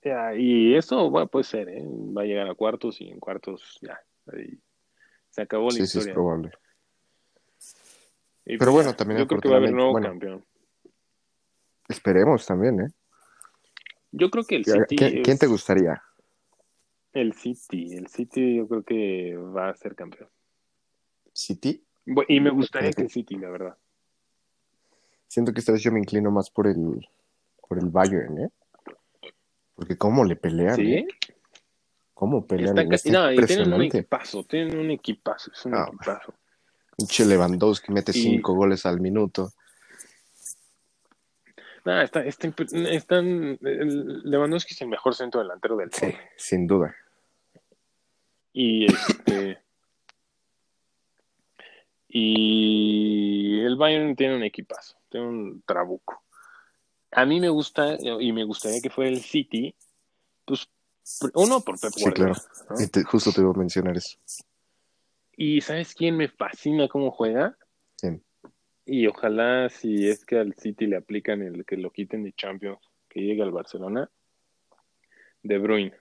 Ya, 0.09 0.35
y 0.35 0.75
eso 0.75 1.11
va, 1.11 1.27
puede 1.27 1.45
ser, 1.45 1.69
¿eh? 1.69 1.83
Va 1.85 2.23
a 2.23 2.25
llegar 2.25 2.49
a 2.49 2.55
cuartos 2.55 2.99
y 3.03 3.11
en 3.11 3.21
cuartos 3.21 3.79
ya, 3.83 4.01
ahí 4.33 4.59
se 5.29 5.43
acabó 5.43 5.65
la 5.67 5.73
Sí, 5.75 5.87
sí, 5.87 5.99
es 5.99 6.05
historia. 6.07 6.15
probable. 6.15 6.51
Y 8.47 8.57
Pero 8.57 8.59
pues 8.59 8.73
bueno, 8.73 8.95
también 8.97 9.21
yo 9.21 9.27
creo 9.27 9.41
que 9.43 9.49
va 9.49 9.57
a 9.57 9.59
haber 9.59 9.75
nuevo 9.75 10.01
campeón. 10.01 10.47
Esperemos 11.89 12.47
también, 12.47 12.81
¿eh? 12.81 12.89
Yo 14.13 14.31
creo 14.31 14.45
que 14.45 14.57
el 14.57 14.65
¿Quién, 14.65 14.87
City 14.89 15.23
quién 15.23 15.35
es- 15.35 15.39
te 15.39 15.47
gustaría? 15.47 16.03
El 17.13 17.35
City, 17.35 17.95
el 17.95 18.07
City 18.07 18.57
yo 18.57 18.67
creo 18.67 18.83
que 18.83 19.37
va 19.37 19.69
a 19.69 19.75
ser 19.77 19.95
campeón. 19.95 20.31
¿City? 21.35 21.85
Y 22.29 22.41
me 22.41 22.49
gustaría 22.51 22.93
que 22.93 23.03
el 23.03 23.11
City, 23.11 23.37
la 23.37 23.51
verdad. 23.51 23.77
Siento 25.27 25.53
que 25.53 25.61
esta 25.61 25.73
vez 25.73 25.83
yo 25.83 25.93
me 25.93 25.99
inclino 25.99 26.31
más 26.31 26.49
por 26.51 26.67
el, 26.67 27.07
por 27.69 27.79
el 27.79 27.91
Bayern, 27.91 28.39
¿eh? 28.39 28.49
Porque 29.79 29.97
cómo 29.97 30.25
le 30.25 30.35
pelean, 30.35 30.75
¿Sí? 30.75 30.93
¿eh? 30.93 31.07
¿Cómo 32.15 32.45
pelean? 32.45 32.77
Está 32.77 32.89
ca- 32.89 32.95
Está 32.97 33.13
no, 33.13 33.33
y 33.33 33.47
tienen 33.47 33.73
un 33.73 33.83
equipazo, 33.83 34.43
tienen 34.43 34.77
un 34.77 34.91
equipazo, 34.91 35.53
es 35.53 35.65
un 35.67 35.75
Ah, 35.77 35.85
equipazo. 35.87 36.35
Pinche 36.97 37.25
Lewandowski 37.25 37.93
mete 37.93 38.11
Y- 38.11 38.21
cinco 38.21 38.55
goles 38.55 38.85
al 38.87 38.99
minuto. 39.01 39.53
No, 41.85 42.03
está, 42.03 42.25
está 42.25 42.53
están, 42.91 43.57
Lewandowski 43.61 44.75
es 44.75 44.81
el 44.83 44.89
mejor 44.89 45.15
centro 45.15 45.41
delantero 45.41 45.77
del 45.77 45.93
Sí, 45.93 46.13
sin 46.37 46.67
duda. 46.67 46.93
Y 48.53 48.87
este 48.93 49.61
y 52.09 53.61
el 53.61 53.77
Bayern 53.77 54.17
tiene 54.17 54.35
un 54.37 54.43
equipazo, 54.43 54.97
tiene 55.09 55.27
un 55.29 55.63
trabuco. 55.65 56.25
A 57.13 57.25
mí 57.25 57.41
me 57.41 57.49
gusta 57.49 57.97
y 58.21 58.33
me 58.33 58.45
gustaría 58.45 58.81
que 58.81 58.91
fuera 58.91 59.11
el 59.11 59.21
City, 59.23 59.75
pues 60.45 60.69
uno 61.35 61.61
por 61.61 61.81
Pep 61.81 61.93
Sí, 61.95 62.03
Guardiola, 62.03 62.35
claro. 62.35 62.77
¿no? 62.79 62.85
Y 62.85 62.89
te- 62.89 63.03
justo 63.05 63.33
te 63.33 63.41
iba 63.41 63.51
a 63.51 63.55
mencionar 63.59 63.97
eso. 63.97 64.19
Y 65.37 65.61
¿sabes 65.61 65.95
quién 65.95 66.17
me 66.17 66.29
fascina 66.29 66.89
cómo 66.89 67.11
juega? 67.11 67.57
¿Quién? 67.99 68.23
Y 68.85 69.07
ojalá 69.07 69.69
si 69.71 70.09
es 70.09 70.25
que 70.25 70.39
al 70.39 70.55
City 70.55 70.87
le 70.87 70.97
aplican 70.97 71.43
el 71.43 71.65
que 71.65 71.77
lo 71.77 71.91
quiten 71.91 72.25
de 72.25 72.33
Champions, 72.33 72.79
que 73.09 73.21
llegue 73.21 73.43
al 73.43 73.53
Barcelona, 73.53 74.11
De 75.43 75.59
Bruyne. 75.59 75.95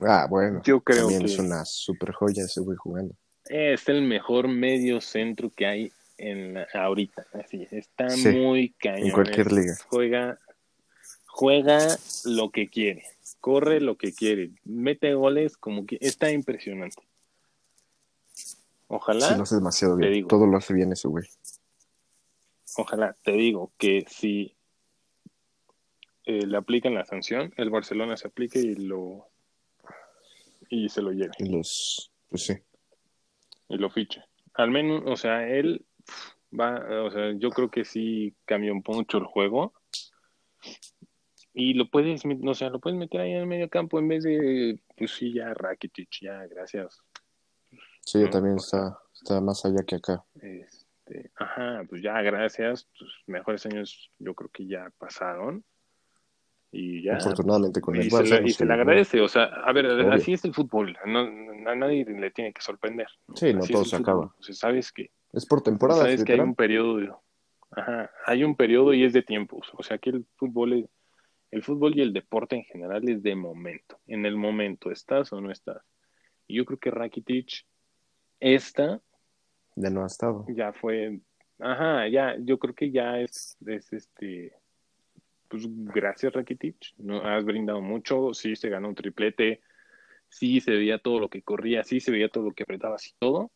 Ah, 0.00 0.26
bueno. 0.28 0.60
Yo 0.64 0.80
creo 0.80 1.02
También 1.02 1.20
que 1.20 1.26
es 1.26 1.38
una 1.38 1.64
super 1.64 2.12
joya 2.12 2.44
ese 2.44 2.60
güey 2.60 2.76
jugando. 2.76 3.14
es 3.46 3.88
el 3.88 4.02
mejor 4.02 4.48
medio 4.48 5.00
centro 5.00 5.50
que 5.50 5.66
hay 5.66 5.92
en 6.30 6.56
ahorita. 6.74 7.26
Así, 7.32 7.66
está 7.70 8.08
Sí, 8.10 8.28
muy 8.28 8.70
cañón. 8.70 9.08
en 9.08 9.12
cualquier 9.12 9.46
Es- 9.48 9.52
liga. 9.52 9.74
Juega, 9.88 10.38
juega 11.26 11.78
lo 12.24 12.50
que 12.50 12.68
quiere, 12.68 13.04
corre 13.40 13.80
lo 13.80 13.96
que 13.96 14.12
quiere, 14.12 14.50
mete 14.64 15.14
goles 15.14 15.56
como 15.56 15.84
que 15.86 15.98
está 16.00 16.30
impresionante. 16.30 17.02
Ojalá. 18.88 19.28
Sí, 19.28 19.34
lo 19.36 19.42
hace 19.42 19.54
demasiado 19.56 19.96
bien. 19.96 20.12
digo. 20.12 20.28
Todo 20.28 20.46
lo 20.46 20.56
hace 20.56 20.74
bien 20.74 20.92
ese 20.92 21.08
güey. 21.08 21.24
Ojalá, 22.76 23.16
te 23.22 23.32
digo 23.32 23.72
que 23.78 24.04
si 24.08 24.54
eh, 26.24 26.46
le 26.46 26.56
aplican 26.56 26.94
la 26.94 27.04
sanción, 27.04 27.52
el 27.56 27.70
Barcelona 27.70 28.16
se 28.16 28.28
aplique 28.28 28.58
y 28.60 28.74
lo 28.74 29.26
y 30.68 30.88
se 30.88 31.02
lo 31.02 31.10
lleve 31.12 31.32
Y 31.38 31.50
los, 31.50 32.10
pues 32.30 32.44
sí. 32.46 32.54
y 33.68 33.76
lo 33.76 33.90
fiche. 33.90 34.22
Al 34.54 34.70
menos, 34.70 35.02
o 35.06 35.16
sea, 35.16 35.46
él 35.48 35.84
va, 36.58 37.02
o 37.04 37.10
sea, 37.10 37.32
yo 37.38 37.50
creo 37.50 37.70
que 37.70 37.84
sí 37.84 38.34
cambió 38.44 38.72
un 38.72 38.82
mucho 38.86 39.18
el 39.18 39.24
juego 39.24 39.72
y 41.54 41.74
lo 41.74 41.88
puedes, 41.90 42.22
o 42.24 42.54
sea, 42.54 42.70
lo 42.70 42.80
puedes 42.80 42.98
meter 42.98 43.20
ahí 43.20 43.32
en 43.32 43.40
el 43.40 43.46
medio 43.46 43.68
campo 43.68 43.98
en 43.98 44.08
vez 44.08 44.24
de, 44.24 44.78
pues 44.96 45.10
sí, 45.12 45.34
ya 45.34 45.52
Rakitic, 45.52 46.08
ya, 46.22 46.46
gracias. 46.46 47.02
Sí, 48.00 48.18
¿no? 48.18 48.30
también 48.30 48.58
sea, 48.58 48.88
está, 48.88 49.00
está 49.12 49.40
más 49.40 49.64
allá 49.64 49.82
que 49.86 49.96
acá. 49.96 50.24
Este, 50.40 51.30
ajá, 51.36 51.84
pues 51.88 52.02
ya, 52.02 52.20
gracias. 52.22 52.88
Tus 52.94 53.22
mejores 53.26 53.64
años 53.66 54.10
yo 54.18 54.34
creo 54.34 54.50
que 54.50 54.66
ya 54.66 54.90
pasaron. 54.98 55.64
Y 56.70 57.02
ya. 57.02 57.16
Afortunadamente 57.16 57.82
con 57.82 57.96
el 57.96 58.06
y 58.06 58.10
se, 58.10 58.16
Barça. 58.16 58.30
le, 58.30 58.40
no 58.40 58.46
y 58.46 58.50
se 58.50 58.58
se 58.58 58.66
le 58.66 58.72
agradece. 58.72 59.20
O 59.20 59.28
sea, 59.28 59.44
a 59.44 59.72
ver, 59.72 59.86
Obvio. 59.86 60.12
así 60.12 60.32
es 60.32 60.44
el 60.46 60.54
fútbol. 60.54 60.96
No, 61.04 61.20
a 61.20 61.74
nadie 61.74 62.04
le 62.06 62.30
tiene 62.30 62.52
que 62.52 62.62
sorprender. 62.62 63.08
¿no? 63.28 63.36
Sí, 63.36 63.52
no 63.52 63.60
Así 63.60 63.74
todo 63.74 63.84
se 63.84 63.96
el 63.96 64.02
acaba. 64.02 64.34
O 64.38 64.42
sea, 64.42 64.54
sabes 64.54 64.90
que 64.90 65.10
Es 65.32 65.46
por 65.46 65.62
temporada. 65.62 66.02
Sabes 66.02 66.24
que 66.24 66.32
hay 66.32 66.40
un 66.40 66.54
periodo, 66.54 67.22
ajá, 67.70 68.10
hay 68.26 68.44
un 68.44 68.54
periodo 68.54 68.92
y 68.92 69.04
es 69.04 69.12
de 69.12 69.22
tiempos. 69.22 69.70
O 69.74 69.82
sea 69.82 69.98
que 69.98 70.10
el 70.10 70.26
fútbol 70.36 70.72
es, 70.74 70.90
el 71.52 71.62
fútbol 71.62 71.96
y 71.96 72.00
el 72.00 72.12
deporte 72.12 72.56
en 72.56 72.64
general 72.64 73.06
es 73.08 73.22
de 73.22 73.34
momento. 73.34 73.98
En 74.06 74.24
el 74.24 74.36
momento, 74.36 74.90
¿estás 74.90 75.32
o 75.32 75.40
no 75.40 75.50
estás? 75.50 75.82
Y 76.46 76.56
yo 76.56 76.64
creo 76.64 76.78
que 76.78 76.90
Rakitic, 76.90 77.66
esta. 78.40 79.00
Ya 79.76 79.90
no 79.90 80.02
ha 80.02 80.06
estado. 80.06 80.46
Ya 80.48 80.72
fue. 80.72 81.20
Ajá, 81.58 82.08
ya, 82.08 82.36
yo 82.38 82.58
creo 82.58 82.74
que 82.74 82.90
ya 82.90 83.20
es, 83.20 83.56
es 83.66 83.92
este. 83.92 84.54
Pues 85.48 85.64
gracias, 85.68 86.32
Rakitic. 86.32 86.94
No, 86.96 87.22
has 87.22 87.44
brindado 87.44 87.82
mucho. 87.82 88.32
Sí, 88.32 88.56
se 88.56 88.70
ganó 88.70 88.88
un 88.88 88.94
triplete. 88.94 89.60
Sí, 90.30 90.60
se 90.60 90.70
veía 90.70 90.98
todo 90.98 91.20
lo 91.20 91.28
que 91.28 91.42
corría. 91.42 91.84
Sí, 91.84 92.00
se 92.00 92.10
veía 92.10 92.30
todo 92.30 92.44
lo 92.44 92.52
que 92.52 92.62
apretaba, 92.62 92.94
así 92.94 93.12
todo. 93.18 93.50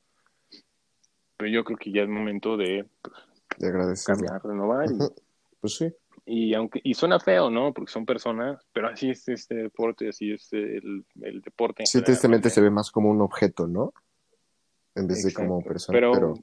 Pero 1.36 1.50
yo 1.50 1.64
creo 1.64 1.78
que 1.78 1.92
ya 1.92 2.02
es 2.02 2.08
momento 2.08 2.56
de, 2.56 2.86
pues, 3.02 3.14
de 3.58 3.68
agradecer. 3.68 4.14
Cambiar, 4.14 4.42
renovar. 4.44 4.90
Y, 4.90 4.98
pues 5.60 5.76
sí 5.76 5.92
y 6.26 6.54
aunque 6.54 6.80
y 6.82 6.94
suena 6.94 7.20
feo, 7.20 7.50
¿no? 7.50 7.72
Porque 7.72 7.92
son 7.92 8.04
personas, 8.04 8.60
pero 8.72 8.88
así 8.88 9.10
es 9.10 9.28
este 9.28 9.54
deporte, 9.54 10.08
así 10.08 10.32
es 10.32 10.52
el, 10.52 11.06
el 11.22 11.40
deporte. 11.40 11.86
sí, 11.86 12.02
tristemente 12.02 12.50
se 12.50 12.60
ve 12.60 12.68
más 12.68 12.90
como 12.90 13.10
un 13.10 13.22
objeto, 13.22 13.68
¿no? 13.68 13.94
En 14.96 15.06
vez 15.06 15.22
de 15.22 15.32
como 15.32 15.62
persona. 15.62 15.96
Pero, 15.96 16.34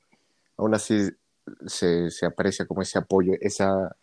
aún 0.56 0.74
así 0.74 1.10
se, 1.66 2.10
se 2.10 2.26
aprecia 2.26 2.66
como 2.66 2.82
ese 2.82 2.98
apoyo, 2.98 3.34
esa 3.42 3.96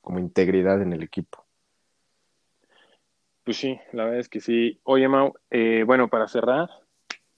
como 0.00 0.18
integridad 0.18 0.82
en 0.82 0.92
el 0.92 1.04
equipo. 1.04 1.46
Pues 3.44 3.56
sí, 3.56 3.78
la 3.92 4.04
verdad 4.04 4.20
es 4.20 4.28
que 4.28 4.40
sí. 4.40 4.80
Oye, 4.82 5.06
Mau, 5.06 5.34
eh, 5.50 5.84
bueno, 5.86 6.08
para 6.08 6.26
cerrar, 6.26 6.68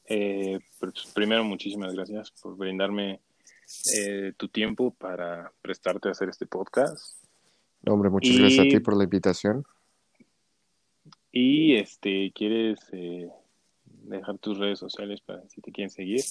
eh, 0.07 0.61
pues 0.79 0.93
primero 1.15 1.45
muchísimas 1.45 1.95
gracias 1.95 2.31
por 2.31 2.57
brindarme 2.57 3.21
eh, 3.97 4.33
tu 4.37 4.49
tiempo 4.49 4.93
para 4.93 5.53
prestarte 5.63 6.09
a 6.09 6.13
hacer 6.13 6.29
este 6.29 6.47
podcast 6.47 7.23
hombre, 7.91 8.11
muchas 8.11 8.37
gracias 8.37 8.67
a 8.67 8.69
ti 8.69 8.81
por 8.81 8.97
la 8.97 9.05
invitación. 9.05 9.65
Y 11.33 11.77
este, 11.77 12.31
¿quieres 12.35 12.79
eh, 12.93 13.31
dejar 13.85 14.39
tus 14.39 14.59
redes 14.59 14.79
sociales 14.79 15.21
para 15.23 15.49
si 15.49 15.61
te 15.61 15.73
quieren 15.73 15.91
seguir? 15.91 16.23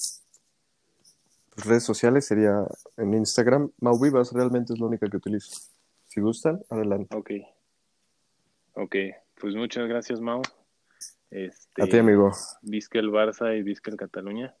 Tus 1.50 1.66
redes 1.66 1.82
sociales 1.82 2.26
sería 2.26 2.64
en 2.96 3.14
Instagram. 3.14 3.70
Mauvivas 3.80 4.32
realmente 4.32 4.72
es 4.72 4.78
la 4.78 4.86
única 4.86 5.08
que 5.08 5.16
utilizo. 5.16 5.60
Si 6.06 6.20
gustan, 6.20 6.62
adelante. 6.70 7.14
Ok. 7.14 7.30
Ok, 8.74 8.96
pues 9.38 9.54
muchas 9.54 9.86
gracias, 9.86 10.20
Mau. 10.20 10.40
Este, 11.32 11.82
a 11.82 11.86
ti, 11.86 11.96
amigo. 11.96 12.30
Visca 12.60 12.98
el 12.98 13.10
Barça 13.10 13.58
y 13.58 13.62
Visca 13.62 13.90
el 13.90 13.96
Cataluña. 13.96 14.54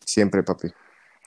Siempre, 0.00 0.42
papi. 0.42 0.68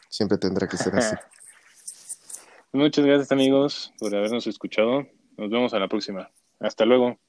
Siempre 0.10 0.40
tendrá 0.40 0.68
que 0.68 0.76
ser 0.76 0.96
así. 0.96 1.16
Muchas 2.74 3.06
gracias 3.06 3.32
amigos 3.32 3.94
por 4.00 4.16
habernos 4.16 4.48
escuchado. 4.48 5.06
Nos 5.38 5.52
vemos 5.52 5.74
a 5.76 5.80
la 5.80 5.88
próxima. 5.88 6.32
Hasta 6.60 6.86
luego. 6.86 7.20